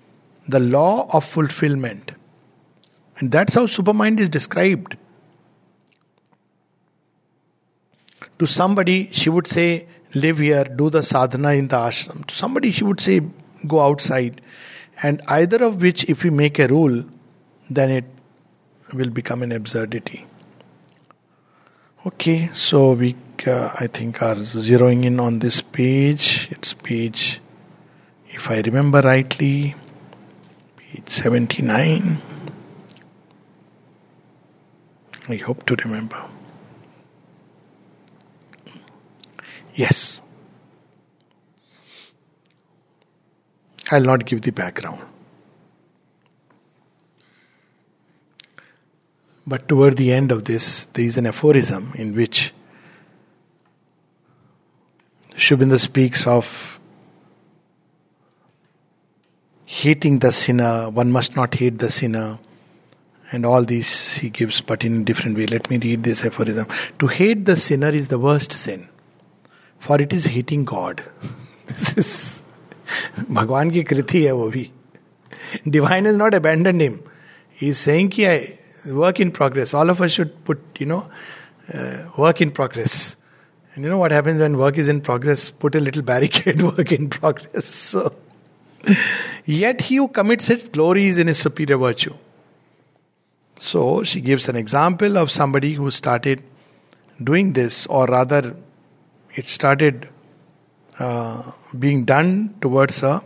the 0.47 0.60
law 0.60 1.08
of 1.12 1.23
fulfillment. 1.25 2.12
And 3.17 3.31
that's 3.31 3.53
how 3.53 3.65
supermind 3.65 4.19
is 4.19 4.29
described. 4.29 4.97
To 8.39 8.45
somebody, 8.45 9.10
she 9.12 9.29
would 9.29 9.47
say, 9.47 9.88
Live 10.13 10.38
here, 10.39 10.63
do 10.63 10.89
the 10.89 11.03
sadhana 11.03 11.53
in 11.53 11.67
the 11.67 11.77
ashram. 11.77 12.25
To 12.25 12.36
somebody, 12.36 12.71
she 12.71 12.84
would 12.84 12.99
say, 12.99 13.21
Go 13.67 13.79
outside. 13.81 14.41
And 15.05 15.21
either 15.27 15.63
of 15.63 15.83
which, 15.83 16.03
if 16.05 16.23
we 16.23 16.31
make 16.31 16.57
a 16.57 16.67
rule, 16.67 17.03
then 17.69 17.91
it 17.91 18.05
will 18.91 19.11
become 19.11 19.43
an 19.43 19.51
absurdity. 19.51 20.25
Okay, 22.07 22.49
so 22.53 22.93
we, 22.93 23.15
uh, 23.45 23.69
I 23.79 23.85
think, 23.85 24.23
are 24.23 24.33
zeroing 24.33 25.05
in 25.05 25.19
on 25.19 25.37
this 25.37 25.61
page. 25.61 26.49
It's 26.49 26.73
page, 26.73 27.39
if 28.29 28.49
I 28.49 28.61
remember 28.61 29.01
rightly, 29.01 29.75
page 30.75 31.07
79. 31.07 32.19
I 35.29 35.35
hope 35.35 35.67
to 35.67 35.75
remember. 35.75 36.21
Yes. 39.75 40.19
I'll 43.91 44.01
not 44.01 44.25
give 44.25 44.41
the 44.41 44.51
background. 44.51 45.01
But 49.47 49.67
toward 49.67 49.97
the 49.97 50.11
end 50.11 50.31
of 50.31 50.45
this, 50.45 50.85
there 50.85 51.05
is 51.05 51.17
an 51.17 51.27
aphorism 51.27 51.93
in 51.95 52.15
which 52.15 52.51
Aurobindo 55.35 55.79
speaks 55.79 56.25
of 56.25 56.79
hating 59.65 60.19
the 60.19 60.31
sinner, 60.31 60.89
one 60.89 61.11
must 61.11 61.35
not 61.35 61.53
hate 61.53 61.77
the 61.77 61.89
sinner, 61.89 62.39
and 63.31 63.45
all 63.45 63.63
these 63.63 64.15
he 64.15 64.29
gives, 64.29 64.61
but 64.61 64.83
in 64.83 65.01
a 65.01 65.03
different 65.03 65.37
way. 65.37 65.45
Let 65.45 65.69
me 65.69 65.77
read 65.77 66.03
this 66.03 66.23
aphorism. 66.25 66.67
To 66.99 67.07
hate 67.07 67.45
the 67.45 67.55
sinner 67.55 67.89
is 67.89 68.07
the 68.07 68.17
worst 68.17 68.53
sin, 68.53 68.89
for 69.77 70.01
it 70.01 70.13
is 70.13 70.25
hating 70.25 70.65
God. 70.65 71.03
this 71.67 71.97
is 71.97 72.43
भगवान 73.31 73.71
की 73.71 73.83
कृति 73.83 74.23
है 74.25 74.31
वो 74.31 74.49
भी। 74.49 74.69
Divine 75.67 76.07
is 76.07 76.17
not 76.17 76.35
abandon 76.35 76.81
him 76.81 76.99
he 77.59 77.67
is 77.67 77.77
saying 77.77 78.09
कि 78.11 78.23
I 78.23 78.47
work 78.85 79.21
in 79.21 79.29
progress 79.29 79.75
all 79.75 79.91
of 79.91 80.03
us 80.03 80.11
should 80.11 80.29
put 80.47 80.81
you 80.81 80.87
know 80.87 80.97
work 82.19 82.41
in 82.41 82.49
progress 82.49 82.95
and 83.75 83.85
you 83.85 83.91
know 83.91 83.97
what 83.97 84.11
happens 84.11 84.37
when 84.37 84.55
work 84.55 84.79
is 84.79 84.89
in 84.89 84.99
progress 84.99 85.47
put 85.61 85.75
a 85.75 85.79
little 85.79 86.01
barricade 86.01 86.61
work 86.61 86.93
in 86.93 87.07
progress 87.07 87.73
so 87.91 88.09
yet 89.49 89.81
he 89.81 89.95
you 89.95 90.07
commits 90.15 90.51
its 90.51 90.69
is 90.97 91.19
in 91.19 91.29
is 91.29 91.37
superior 91.37 91.79
virtue 91.79 92.13
so 93.61 94.03
she 94.03 94.21
gives 94.21 94.49
an 94.49 94.57
example 94.57 95.17
of 95.17 95.29
somebody 95.29 95.73
who 95.73 95.89
started 95.89 96.39
doing 97.21 97.53
this 97.53 97.87
और 97.87 98.09
rather, 98.09 98.45
it 99.39 99.45
started 99.45 100.05
uh, 100.99 101.51
being 101.77 102.05
done 102.05 102.55
towards 102.62 103.03
a 103.03 103.21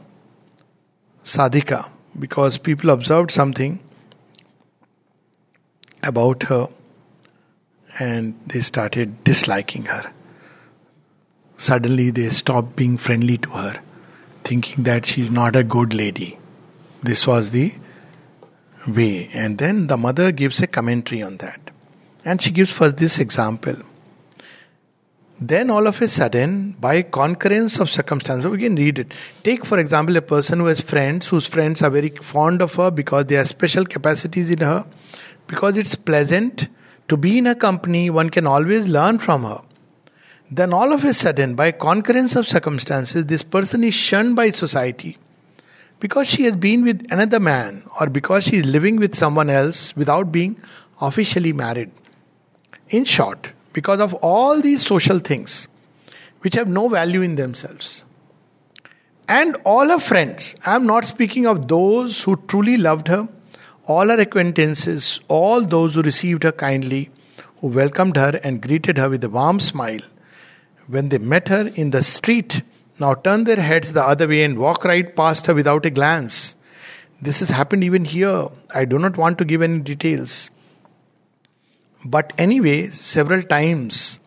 sadhika 1.23 1.89
because 2.17 2.57
people 2.57 2.89
observed 2.89 3.31
something 3.31 3.79
about 6.03 6.43
her 6.43 6.67
and 7.99 8.39
they 8.47 8.61
started 8.61 9.23
disliking 9.23 9.85
her. 9.85 10.11
Suddenly 11.57 12.11
they 12.11 12.29
stopped 12.29 12.75
being 12.75 12.97
friendly 12.97 13.37
to 13.39 13.49
her, 13.49 13.81
thinking 14.43 14.83
that 14.85 15.05
she's 15.05 15.29
not 15.29 15.55
a 15.55 15.63
good 15.63 15.93
lady. 15.93 16.39
This 17.03 17.27
was 17.27 17.51
the 17.51 17.73
way. 18.87 19.29
And 19.33 19.57
then 19.57 19.87
the 19.87 19.97
mother 19.97 20.31
gives 20.31 20.61
a 20.61 20.67
commentary 20.67 21.21
on 21.21 21.37
that. 21.37 21.71
And 22.23 22.41
she 22.41 22.51
gives 22.51 22.71
first 22.71 22.97
this 22.97 23.19
example. 23.19 23.75
Then 25.41 25.69
all 25.69 25.87
of 25.87 26.01
a 26.01 26.07
sudden, 26.07 26.75
by 26.81 27.01
concurrence 27.01 27.79
of 27.79 27.89
circumstances, 27.89 28.45
we 28.45 28.57
can 28.57 28.75
read 28.75 28.99
it. 28.99 29.13
Take, 29.43 29.65
for 29.65 29.79
example, 29.79 30.17
a 30.17 30.21
person 30.21 30.59
who 30.59 30.65
has 30.65 30.81
friends, 30.81 31.27
whose 31.27 31.45
friends 31.45 31.81
are 31.81 31.89
very 31.89 32.09
fond 32.09 32.61
of 32.61 32.75
her 32.75 32.91
because 32.91 33.25
they 33.27 33.35
have 33.35 33.47
special 33.47 33.85
capacities 33.85 34.49
in 34.49 34.59
her 34.59 34.85
because 35.47 35.77
it's 35.77 35.95
pleasant 35.95 36.67
to 37.07 37.17
be 37.17 37.37
in 37.37 37.47
a 37.47 37.55
company, 37.55 38.09
one 38.09 38.29
can 38.29 38.45
always 38.45 38.87
learn 38.87 39.17
from 39.17 39.43
her. 39.43 39.61
Then, 40.51 40.73
all 40.73 40.91
of 40.91 41.03
a 41.05 41.13
sudden, 41.13 41.55
by 41.55 41.71
concurrence 41.71 42.35
of 42.35 42.45
circumstances, 42.45 43.25
this 43.25 43.43
person 43.43 43.83
is 43.83 43.93
shunned 43.93 44.35
by 44.35 44.49
society 44.49 45.17
because 45.99 46.27
she 46.27 46.43
has 46.43 46.55
been 46.55 46.83
with 46.83 47.05
another 47.11 47.39
man 47.39 47.83
or 47.99 48.07
because 48.07 48.43
she 48.43 48.57
is 48.57 48.65
living 48.65 48.97
with 48.97 49.15
someone 49.15 49.49
else 49.49 49.95
without 49.95 50.31
being 50.31 50.59
officially 51.01 51.53
married. 51.53 51.91
In 52.89 53.05
short, 53.05 53.53
because 53.73 53.99
of 53.99 54.13
all 54.15 54.61
these 54.61 54.85
social 54.85 55.19
things 55.19 55.67
which 56.41 56.55
have 56.55 56.67
no 56.67 56.87
value 56.87 57.21
in 57.21 57.35
themselves. 57.35 58.03
And 59.27 59.57
all 59.63 59.89
her 59.89 59.99
friends, 59.99 60.55
I 60.65 60.75
am 60.75 60.85
not 60.87 61.05
speaking 61.05 61.45
of 61.45 61.67
those 61.67 62.23
who 62.23 62.35
truly 62.47 62.77
loved 62.77 63.07
her 63.09 63.27
all 63.89 64.07
her 64.09 64.19
acquaintances, 64.21 65.19
all 65.27 65.61
those 65.61 65.95
who 65.95 66.03
received 66.03 66.43
her 66.43 66.51
kindly, 66.51 67.09
who 67.59 67.67
welcomed 67.67 68.15
her 68.15 68.39
and 68.43 68.61
greeted 68.61 68.99
her 68.99 69.09
with 69.09 69.23
a 69.23 69.29
warm 69.29 69.59
smile, 69.59 70.01
when 70.87 71.09
they 71.09 71.17
met 71.17 71.47
her 71.47 71.67
in 71.69 71.89
the 71.89 72.03
street, 72.03 72.61
now 72.99 73.15
turn 73.15 73.45
their 73.45 73.55
heads 73.55 73.93
the 73.93 74.03
other 74.03 74.27
way 74.27 74.43
and 74.43 74.59
walk 74.59 74.85
right 74.85 75.15
past 75.15 75.47
her 75.47 75.55
without 75.55 75.87
a 75.87 75.89
glance. 75.89 76.55
This 77.19 77.39
has 77.39 77.49
happened 77.49 77.83
even 77.83 78.05
here. 78.05 78.49
I 78.73 78.85
do 78.85 78.99
not 78.99 79.17
want 79.17 79.39
to 79.39 79.45
give 79.45 79.63
any 79.63 79.79
details. 79.79 80.51
But 82.05 82.33
anyway, 82.37 82.89
several 82.89 83.43
times 83.43 84.19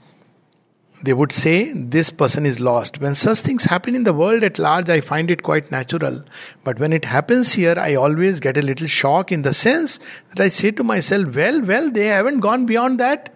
they 1.03 1.13
would 1.13 1.33
say 1.33 1.73
this 1.73 2.11
person 2.11 2.47
is 2.47 2.61
lost. 2.61 3.01
When 3.01 3.15
such 3.17 3.41
things 3.41 3.65
happen 3.65 3.97
in 3.97 4.05
the 4.05 4.13
world 4.13 4.45
at 4.45 4.59
large, 4.59 4.89
I 4.89 5.01
find 5.01 5.31
it 5.31 5.43
quite 5.43 5.71
natural. 5.73 6.23
But 6.63 6.79
when 6.79 6.93
it 6.93 7.05
happens 7.05 7.55
here, 7.55 7.75
I 7.77 7.95
always 7.97 8.39
get 8.39 8.57
a 8.57 8.63
little 8.63 8.87
shock 8.87 9.33
in 9.33 9.43
the 9.43 9.53
sense 9.53 9.99
that 10.31 10.41
I 10.41 10.49
say 10.49 10.71
to 10.73 10.85
myself, 10.85 11.35
well, 11.35 11.61
well, 11.61 11.91
they 11.91 12.07
haven't 12.07 12.41
gone 12.41 12.67
beyond 12.67 13.01
that. 13.01 13.35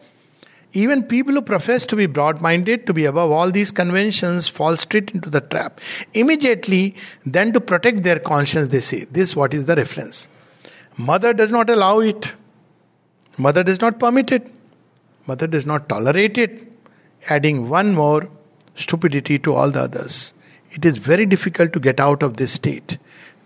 Even 0.74 1.02
people 1.02 1.34
who 1.34 1.42
profess 1.42 1.86
to 1.86 1.96
be 1.96 2.06
broad 2.06 2.40
minded, 2.40 2.86
to 2.86 2.92
be 2.92 3.06
above 3.06 3.32
all 3.32 3.50
these 3.50 3.70
conventions, 3.70 4.46
fall 4.46 4.76
straight 4.76 5.12
into 5.12 5.30
the 5.30 5.40
trap. 5.40 5.80
Immediately, 6.12 6.94
then 7.24 7.52
to 7.52 7.60
protect 7.60 8.02
their 8.02 8.18
conscience, 8.18 8.68
they 8.68 8.80
say, 8.80 9.06
This 9.10 9.34
what 9.34 9.54
is 9.54 9.66
the 9.66 9.74
reference? 9.74 10.28
Mother 10.98 11.32
does 11.32 11.50
not 11.50 11.70
allow 11.70 12.00
it. 12.00 12.34
Mother 13.38 13.62
does 13.62 13.80
not 13.80 13.98
permit 13.98 14.32
it. 14.32 14.50
Mother 15.26 15.46
does 15.46 15.66
not 15.66 15.88
tolerate 15.88 16.38
it 16.38 16.66
adding 17.28 17.68
one 17.68 17.94
more 17.94 18.28
stupidity 18.74 19.38
to 19.40 19.54
all 19.54 19.70
the 19.70 19.80
others. 19.82 20.32
It 20.70 20.84
is 20.84 20.96
very 20.96 21.26
difficult 21.26 21.72
to 21.72 21.80
get 21.80 22.00
out 22.00 22.22
of 22.22 22.36
this 22.36 22.52
state. 22.52 22.98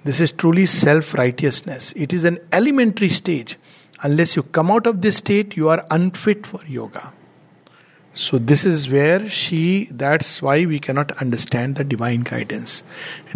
This 0.05 0.21
is 0.21 0.33
truly 0.33 0.67
self 0.67 1.15
righteousness. 1.15 1.93
It 1.97 2.13
is 2.13 2.25
an 2.25 2.39
elementary 2.53 3.11
stage. 3.11 3.57
Unless 4.03 4.35
you 4.35 4.43
come 4.43 4.71
out 4.71 4.87
of 4.87 5.03
this 5.03 5.19
state, 5.19 5.57
you 5.57 5.69
are 5.69 5.85
unfit 5.91 6.47
for 6.47 6.61
yoga. 6.67 7.13
So, 8.13 8.39
this 8.39 8.65
is 8.65 8.91
where 8.91 9.29
she, 9.29 9.89
that's 9.91 10.43
why 10.43 10.67
we 10.67 10.81
cannot 10.81 11.13
understand 11.19 11.77
the 11.77 11.85
divine 11.85 12.23
guidance. 12.23 12.83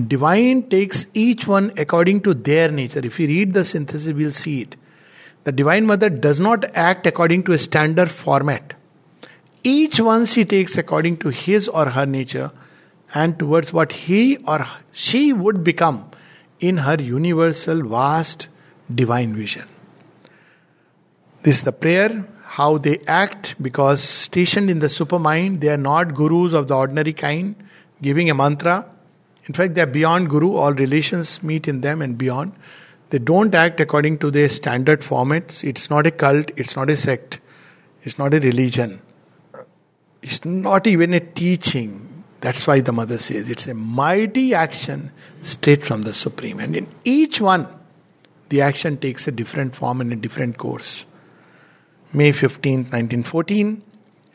Divine 0.04 0.68
takes 0.68 1.06
each 1.14 1.46
one 1.46 1.72
according 1.76 2.22
to 2.22 2.34
their 2.34 2.72
nature. 2.72 3.00
If 3.00 3.20
you 3.20 3.28
read 3.28 3.52
the 3.52 3.64
synthesis, 3.64 4.12
we'll 4.12 4.32
see 4.32 4.62
it. 4.62 4.74
The 5.44 5.52
Divine 5.52 5.86
Mother 5.86 6.08
does 6.08 6.40
not 6.40 6.64
act 6.74 7.06
according 7.06 7.44
to 7.44 7.52
a 7.52 7.58
standard 7.58 8.10
format. 8.10 8.74
Each 9.62 10.00
one 10.00 10.26
she 10.26 10.44
takes 10.44 10.76
according 10.76 11.18
to 11.18 11.28
his 11.28 11.68
or 11.68 11.90
her 11.90 12.06
nature 12.06 12.50
and 13.14 13.38
towards 13.38 13.72
what 13.72 13.92
he 13.92 14.36
or 14.38 14.66
she 14.90 15.32
would 15.32 15.62
become 15.62 16.10
in 16.60 16.78
her 16.78 16.96
universal, 17.00 17.82
vast, 17.86 18.48
divine 18.92 19.34
vision. 19.34 19.68
This 21.42 21.58
is 21.58 21.62
the 21.62 21.72
prayer, 21.72 22.26
how 22.44 22.78
they 22.78 23.00
act, 23.06 23.54
because 23.60 24.02
stationed 24.02 24.70
in 24.70 24.78
the 24.78 24.86
supermind, 24.86 25.60
they 25.60 25.68
are 25.68 25.76
not 25.76 26.14
gurus 26.14 26.54
of 26.54 26.68
the 26.68 26.74
ordinary 26.74 27.12
kind, 27.12 27.54
giving 28.00 28.30
a 28.30 28.34
mantra. 28.34 28.86
In 29.46 29.52
fact, 29.52 29.74
they 29.74 29.82
are 29.82 29.86
beyond 29.86 30.30
guru, 30.30 30.54
all 30.54 30.72
relations 30.72 31.42
meet 31.42 31.68
in 31.68 31.82
them 31.82 32.00
and 32.00 32.16
beyond. 32.16 32.54
They 33.14 33.20
don't 33.20 33.54
act 33.54 33.78
according 33.78 34.18
to 34.18 34.32
their 34.32 34.48
standard 34.48 35.02
formats. 35.02 35.62
It's 35.62 35.88
not 35.88 36.04
a 36.04 36.10
cult, 36.10 36.50
it's 36.56 36.74
not 36.74 36.90
a 36.90 36.96
sect, 36.96 37.38
it's 38.02 38.18
not 38.18 38.34
a 38.34 38.40
religion, 38.40 39.00
it's 40.20 40.44
not 40.44 40.88
even 40.88 41.14
a 41.14 41.20
teaching. 41.20 42.24
That's 42.40 42.66
why 42.66 42.80
the 42.80 42.90
mother 42.90 43.18
says 43.18 43.48
it's 43.48 43.68
a 43.68 43.74
mighty 43.74 44.52
action 44.52 45.12
straight 45.42 45.84
from 45.84 46.02
the 46.02 46.12
Supreme. 46.12 46.58
And 46.58 46.74
in 46.74 46.88
each 47.04 47.40
one, 47.40 47.68
the 48.48 48.62
action 48.62 48.96
takes 48.96 49.28
a 49.28 49.30
different 49.30 49.76
form 49.76 50.00
and 50.00 50.12
a 50.12 50.16
different 50.16 50.58
course. 50.58 51.06
May 52.12 52.32
15, 52.32 52.78
1914. 52.78 53.80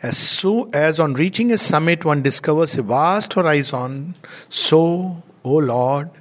As 0.02 0.18
so 0.18 0.70
as 0.72 1.02
on 1.02 1.16
reaching 1.16 1.52
a 1.52 1.58
summit 1.58 2.06
one 2.06 2.22
discovers 2.22 2.78
a 2.78 2.82
vast 2.82 3.34
horizon, 3.34 4.16
so, 4.48 5.22
O 5.44 5.56
Lord, 5.58 6.12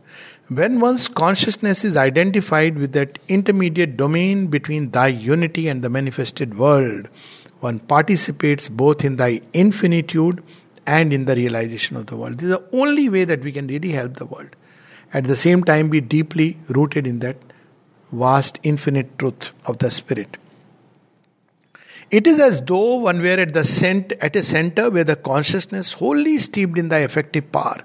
when 0.49 0.81
one's 0.81 1.09
consciousness 1.09 1.85
is 1.85 1.97
identified 1.97 2.79
with 2.79 2.93
that 2.93 3.19
intermediate 3.29 3.97
domain 3.97 4.47
between 4.47 4.91
thy 4.91 5.09
unity 5.09 5.69
and 5.69 5.83
the 5.83 5.91
manifested 5.91 6.57
world, 6.57 7.09
one 7.61 7.81
participates 7.81 8.69
both 8.69 9.05
in 9.05 9.17
thy 9.17 9.41
infinitude 9.53 10.43
and 10.87 11.13
in 11.13 11.27
the 11.27 11.37
realization 11.37 11.97
of 11.97 12.07
the 12.07 12.17
world. 12.17 12.39
This 12.39 12.51
is 12.51 12.57
the 12.57 12.65
only 12.73 13.11
way 13.11 13.25
that 13.25 13.41
we 13.43 13.53
can 13.53 13.67
really 13.67 13.91
help 13.91 14.17
the 14.17 14.25
world. 14.25 14.57
At 15.13 15.25
the 15.25 15.37
same 15.37 15.65
time, 15.65 15.91
be 15.91 16.01
deeply 16.01 16.57
rooted 16.69 17.07
in 17.07 17.19
that 17.19 17.37
vast 18.11 18.59
infinite 18.63 19.19
truth 19.19 19.51
of 19.67 19.79
the 19.79 19.91
Spirit. 19.91 20.39
It 22.11 22.27
is 22.27 22.41
as 22.41 22.63
though 22.63 22.97
one 23.01 23.21
were 23.21 23.39
at 23.39 23.53
the 23.53 23.65
cent- 23.65 24.13
at 24.13 24.35
a 24.35 24.43
center 24.43 24.89
where 24.89 25.05
the 25.05 25.17
consciousness, 25.17 25.93
wholly 25.93 26.39
steeped 26.39 26.79
in 26.79 26.89
thy 26.89 27.01
effective 27.01 27.53
power, 27.53 27.83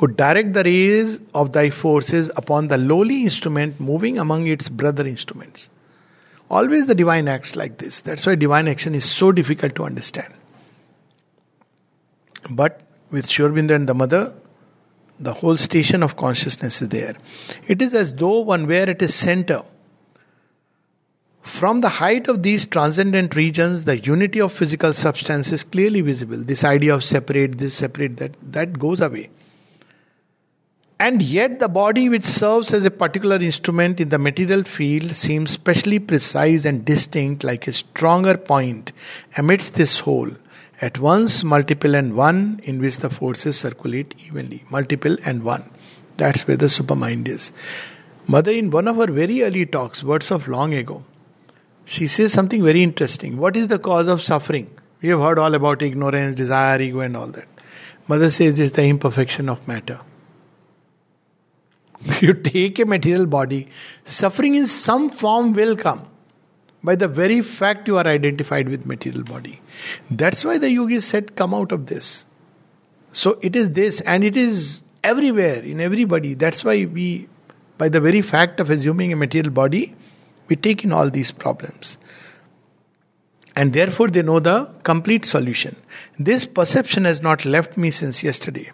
could 0.00 0.16
direct 0.16 0.54
the 0.54 0.64
rays 0.64 1.20
of 1.34 1.52
thy 1.52 1.68
forces 1.68 2.30
upon 2.34 2.68
the 2.68 2.78
lowly 2.78 3.22
instrument 3.22 3.78
moving 3.78 4.18
among 4.18 4.46
its 4.46 4.66
brother 4.66 5.06
instruments. 5.06 5.68
Always 6.48 6.86
the 6.86 6.94
divine 6.94 7.28
acts 7.28 7.54
like 7.54 7.76
this. 7.76 8.00
That's 8.00 8.24
why 8.24 8.34
divine 8.34 8.66
action 8.66 8.94
is 8.94 9.04
so 9.04 9.30
difficult 9.30 9.74
to 9.74 9.84
understand. 9.84 10.32
But 12.48 12.80
with 13.10 13.28
Sri 13.28 13.44
Aurobindo 13.44 13.74
and 13.74 13.86
the 13.86 13.92
mother, 13.92 14.32
the 15.18 15.34
whole 15.34 15.58
station 15.58 16.02
of 16.02 16.16
consciousness 16.16 16.80
is 16.80 16.88
there. 16.88 17.16
It 17.68 17.82
is 17.82 17.92
as 17.92 18.14
though 18.14 18.40
one 18.40 18.66
were 18.66 18.86
at 18.94 19.02
a 19.02 19.08
center. 19.08 19.64
From 21.42 21.82
the 21.82 21.90
height 21.90 22.26
of 22.26 22.42
these 22.42 22.64
transcendent 22.64 23.36
regions, 23.36 23.84
the 23.84 23.98
unity 23.98 24.40
of 24.40 24.50
physical 24.50 24.94
substance 24.94 25.52
is 25.52 25.62
clearly 25.62 26.00
visible. 26.00 26.38
This 26.38 26.64
idea 26.64 26.94
of 26.94 27.04
separate, 27.04 27.58
this 27.58 27.74
separate, 27.74 28.16
that, 28.16 28.34
that 28.50 28.78
goes 28.78 29.02
away. 29.02 29.28
And 31.00 31.22
yet, 31.22 31.60
the 31.60 31.68
body 31.68 32.10
which 32.10 32.24
serves 32.24 32.74
as 32.74 32.84
a 32.84 32.90
particular 32.90 33.36
instrument 33.36 34.02
in 34.02 34.10
the 34.10 34.18
material 34.18 34.64
field 34.64 35.16
seems 35.16 35.52
specially 35.52 35.98
precise 35.98 36.66
and 36.66 36.84
distinct, 36.84 37.42
like 37.42 37.66
a 37.66 37.72
stronger 37.72 38.36
point 38.36 38.92
amidst 39.38 39.76
this 39.76 40.00
whole, 40.00 40.30
at 40.82 40.98
once 40.98 41.42
multiple 41.42 41.94
and 41.94 42.14
one, 42.14 42.60
in 42.64 42.82
which 42.82 42.98
the 42.98 43.08
forces 43.08 43.58
circulate 43.58 44.14
evenly. 44.26 44.62
Multiple 44.68 45.16
and 45.24 45.42
one. 45.42 45.64
That's 46.18 46.46
where 46.46 46.58
the 46.58 46.66
supermind 46.66 47.28
is. 47.28 47.54
Mother, 48.26 48.50
in 48.50 48.70
one 48.70 48.86
of 48.86 48.96
her 48.96 49.06
very 49.06 49.42
early 49.42 49.64
talks, 49.64 50.04
words 50.04 50.30
of 50.30 50.48
long 50.48 50.74
ago, 50.74 51.02
she 51.86 52.08
says 52.08 52.30
something 52.30 52.62
very 52.62 52.82
interesting. 52.82 53.38
What 53.38 53.56
is 53.56 53.68
the 53.68 53.78
cause 53.78 54.06
of 54.06 54.20
suffering? 54.20 54.70
We 55.00 55.08
have 55.08 55.20
heard 55.20 55.38
all 55.38 55.54
about 55.54 55.80
ignorance, 55.80 56.36
desire, 56.36 56.78
ego, 56.78 57.00
and 57.00 57.16
all 57.16 57.28
that. 57.28 57.48
Mother 58.06 58.28
says 58.28 58.60
it's 58.60 58.72
the 58.72 58.84
imperfection 58.84 59.48
of 59.48 59.66
matter. 59.66 59.98
you 62.20 62.34
take 62.34 62.78
a 62.78 62.86
material 62.86 63.26
body, 63.26 63.68
suffering 64.04 64.54
in 64.54 64.66
some 64.66 65.10
form 65.10 65.52
will 65.52 65.76
come 65.76 66.06
by 66.82 66.96
the 66.96 67.08
very 67.08 67.40
fact 67.42 67.88
you 67.88 67.98
are 67.98 68.06
identified 68.06 68.68
with 68.68 68.86
material 68.86 69.22
body. 69.22 69.60
That's 70.10 70.44
why 70.44 70.58
the 70.58 70.70
yogis 70.70 71.04
said, 71.04 71.36
come 71.36 71.54
out 71.54 71.72
of 71.72 71.86
this. 71.86 72.24
So 73.12 73.38
it 73.42 73.56
is 73.56 73.72
this, 73.72 74.00
and 74.02 74.24
it 74.24 74.36
is 74.36 74.82
everywhere, 75.02 75.62
in 75.62 75.80
everybody. 75.80 76.34
That's 76.34 76.64
why 76.64 76.86
we, 76.86 77.28
by 77.76 77.88
the 77.88 78.00
very 78.00 78.22
fact 78.22 78.60
of 78.60 78.70
assuming 78.70 79.12
a 79.12 79.16
material 79.16 79.52
body, 79.52 79.94
we 80.48 80.56
take 80.56 80.84
in 80.84 80.92
all 80.92 81.10
these 81.10 81.30
problems. 81.30 81.98
And 83.56 83.72
therefore, 83.72 84.08
they 84.08 84.22
know 84.22 84.40
the 84.40 84.70
complete 84.84 85.24
solution. 85.24 85.76
This 86.18 86.44
perception 86.44 87.04
has 87.04 87.20
not 87.20 87.44
left 87.44 87.76
me 87.76 87.90
since 87.90 88.22
yesterday. 88.22 88.70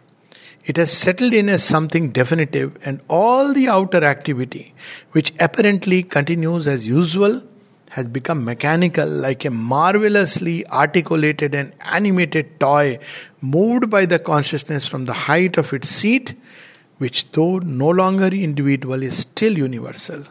It 0.66 0.76
has 0.78 0.90
settled 0.90 1.32
in 1.32 1.48
as 1.48 1.62
something 1.62 2.10
definitive, 2.10 2.76
and 2.84 3.00
all 3.08 3.52
the 3.52 3.68
outer 3.68 4.04
activity, 4.04 4.74
which 5.12 5.32
apparently 5.38 6.02
continues 6.02 6.66
as 6.66 6.88
usual, 6.88 7.42
has 7.90 8.08
become 8.08 8.44
mechanical, 8.44 9.08
like 9.08 9.44
a 9.44 9.50
marvelously 9.50 10.66
articulated 10.66 11.54
and 11.54 11.72
animated 11.80 12.58
toy 12.58 12.98
moved 13.40 13.88
by 13.88 14.06
the 14.06 14.18
consciousness 14.18 14.86
from 14.86 15.04
the 15.04 15.12
height 15.12 15.56
of 15.56 15.72
its 15.72 15.88
seat, 15.88 16.34
which, 16.98 17.30
though 17.30 17.58
no 17.58 17.88
longer 17.88 18.26
individual, 18.26 19.04
is 19.04 19.16
still 19.16 19.56
universal. 19.56 20.24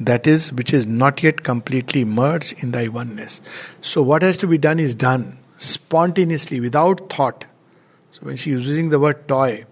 That 0.00 0.26
is, 0.26 0.52
which 0.52 0.74
is 0.74 0.86
not 0.86 1.22
yet 1.22 1.44
completely 1.44 2.04
merged 2.04 2.62
in 2.64 2.72
thy 2.72 2.88
oneness. 2.88 3.40
So, 3.80 4.02
what 4.02 4.22
has 4.22 4.36
to 4.38 4.48
be 4.48 4.58
done 4.58 4.80
is 4.80 4.96
done 4.96 5.38
spontaneously, 5.56 6.58
without 6.58 7.10
thought 7.10 7.46
so 8.16 8.24
when 8.24 8.36
she 8.36 8.52
is 8.52 8.66
using 8.66 8.88
the 8.88 8.98
word 8.98 9.28
toy, 9.28 9.66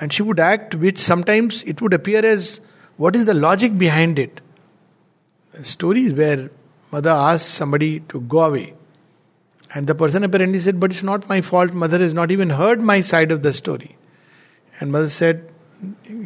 and 0.00 0.12
she 0.12 0.22
would 0.22 0.40
act 0.40 0.74
which 0.74 0.98
sometimes 0.98 1.62
it 1.62 1.80
would 1.80 1.94
appear 1.94 2.26
as 2.26 2.60
what 2.96 3.14
is 3.14 3.24
the 3.26 3.34
logic 3.34 3.78
behind 3.78 4.18
it? 4.18 4.40
Stories 5.62 6.12
where 6.12 6.50
mother 6.90 7.10
asks 7.10 7.48
somebody 7.48 8.00
to 8.08 8.20
go 8.22 8.42
away. 8.42 8.74
And 9.72 9.86
the 9.86 9.94
person 9.94 10.24
apparently 10.24 10.58
said, 10.58 10.80
But 10.80 10.90
it's 10.90 11.04
not 11.04 11.28
my 11.28 11.40
fault. 11.40 11.72
Mother 11.72 12.00
has 12.00 12.14
not 12.14 12.32
even 12.32 12.50
heard 12.50 12.80
my 12.80 13.00
side 13.00 13.30
of 13.30 13.44
the 13.44 13.52
story. 13.52 13.96
And 14.80 14.90
mother 14.90 15.08
said, 15.08 15.48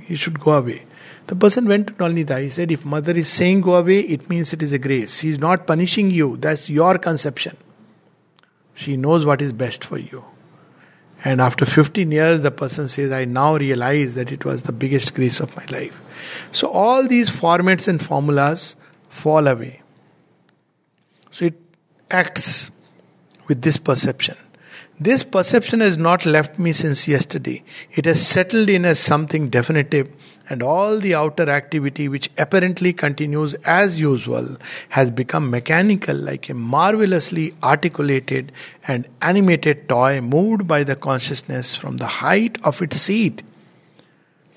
He 0.06 0.14
should 0.14 0.40
go 0.40 0.52
away. 0.52 0.87
The 1.26 1.37
person 1.37 1.68
went 1.68 1.88
to 1.88 1.92
Nolinida. 1.92 2.42
He 2.42 2.48
said, 2.48 2.72
If 2.72 2.87
mother 2.87 3.12
is 3.12 3.28
saying 3.28 3.61
go 3.61 3.74
away, 3.74 4.00
it 4.00 4.30
means 4.30 4.54
it 4.54 4.62
is 4.62 4.72
a 4.72 4.78
grace. 4.78 5.20
She 5.20 5.28
is 5.28 5.38
not 5.38 5.66
punishing 5.66 6.11
you. 6.11 6.38
That's 6.38 6.70
your 6.70 6.96
conception. 6.96 7.59
She 8.72 8.96
knows 8.96 9.26
what 9.26 9.42
is 9.42 9.52
best 9.52 9.85
for 9.85 9.98
you. 9.98 10.24
And 11.24 11.40
after 11.40 11.66
15 11.66 12.11
years, 12.11 12.40
the 12.40 12.50
person 12.50 12.88
says, 12.88 13.12
I 13.12 13.26
now 13.26 13.56
realize 13.56 14.14
that 14.14 14.33
it 14.33 14.44
was 14.44 14.62
the 14.62 14.72
biggest 14.72 15.14
grace 15.14 15.40
of 15.40 15.54
my 15.56 15.64
life. 15.66 16.00
So 16.50 16.68
all 16.68 17.06
these 17.06 17.28
formats 17.28 17.88
and 17.88 18.02
formulas 18.02 18.76
fall 19.09 19.46
away. 19.46 19.83
So 21.30 21.46
it 21.46 21.61
acts 22.11 22.70
with 23.48 23.62
this 23.62 23.76
perception. 23.76 24.37
This 24.98 25.22
perception 25.22 25.80
has 25.80 25.96
not 25.96 26.26
left 26.26 26.59
me 26.59 26.72
since 26.72 27.09
yesterday. 27.09 27.64
It 27.92 28.04
has 28.04 28.26
settled 28.26 28.68
in 28.68 28.85
as 28.85 28.98
something 28.98 29.48
definitive 29.48 30.11
and 30.50 30.64
all 30.64 30.98
the 30.98 31.14
outer 31.14 31.48
activity 31.48 32.08
which 32.08 32.28
apparently 32.36 32.92
continues 32.92 33.54
as 33.64 34.00
usual 34.00 34.56
has 34.88 35.10
become 35.10 35.48
mechanical 35.48 36.16
like 36.16 36.48
a 36.48 36.54
marvelously 36.54 37.54
articulated 37.62 38.50
and 38.88 39.08
animated 39.22 39.88
toy 39.88 40.20
moved 40.20 40.66
by 40.66 40.82
the 40.82 40.96
consciousness 40.96 41.76
from 41.76 41.98
the 41.98 42.06
height 42.06 42.58
of 42.64 42.82
its 42.82 43.00
seat. 43.00 43.42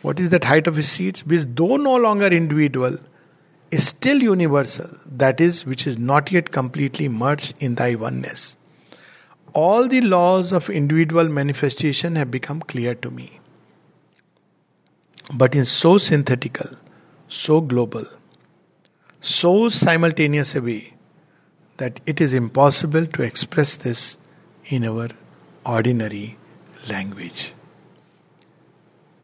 What 0.02 0.20
is 0.20 0.30
that 0.30 0.46
height 0.46 0.66
of 0.66 0.80
its 0.80 0.90
seat? 0.90 1.20
Which, 1.20 1.44
though 1.46 1.78
no 1.78 1.96
longer 1.96 2.28
individual, 2.28 2.98
is 3.72 3.88
still 3.88 4.22
universal, 4.22 4.90
that 5.06 5.40
is, 5.40 5.66
which 5.66 5.88
is 5.88 5.98
not 5.98 6.32
yet 6.32 6.52
completely 6.52 7.08
merged 7.08 7.54
in 7.60 7.76
thy 7.76 7.96
oneness. 7.96 8.58
All 9.54 9.88
the 9.88 10.02
laws 10.02 10.52
of 10.52 10.70
individual 10.70 11.30
manifestation 11.30 12.16
have 12.16 12.32
become 12.32 12.60
clear 12.62 12.96
to 12.96 13.12
me 13.12 13.40
but 15.32 15.56
in 15.56 15.66
so 15.66 15.98
synthetical, 15.98 16.70
so 17.28 17.62
global, 17.62 18.06
so 19.22 19.70
simultaneous 19.70 20.56
a 20.56 20.62
way 20.62 20.94
that 21.78 22.00
it 22.06 22.20
is 22.20 22.34
impossible 22.34 23.06
to 23.06 23.22
express 23.22 23.76
this 23.76 24.18
in 24.66 24.84
our 24.84 25.10
ordinary 25.66 26.38
language. 26.90 27.54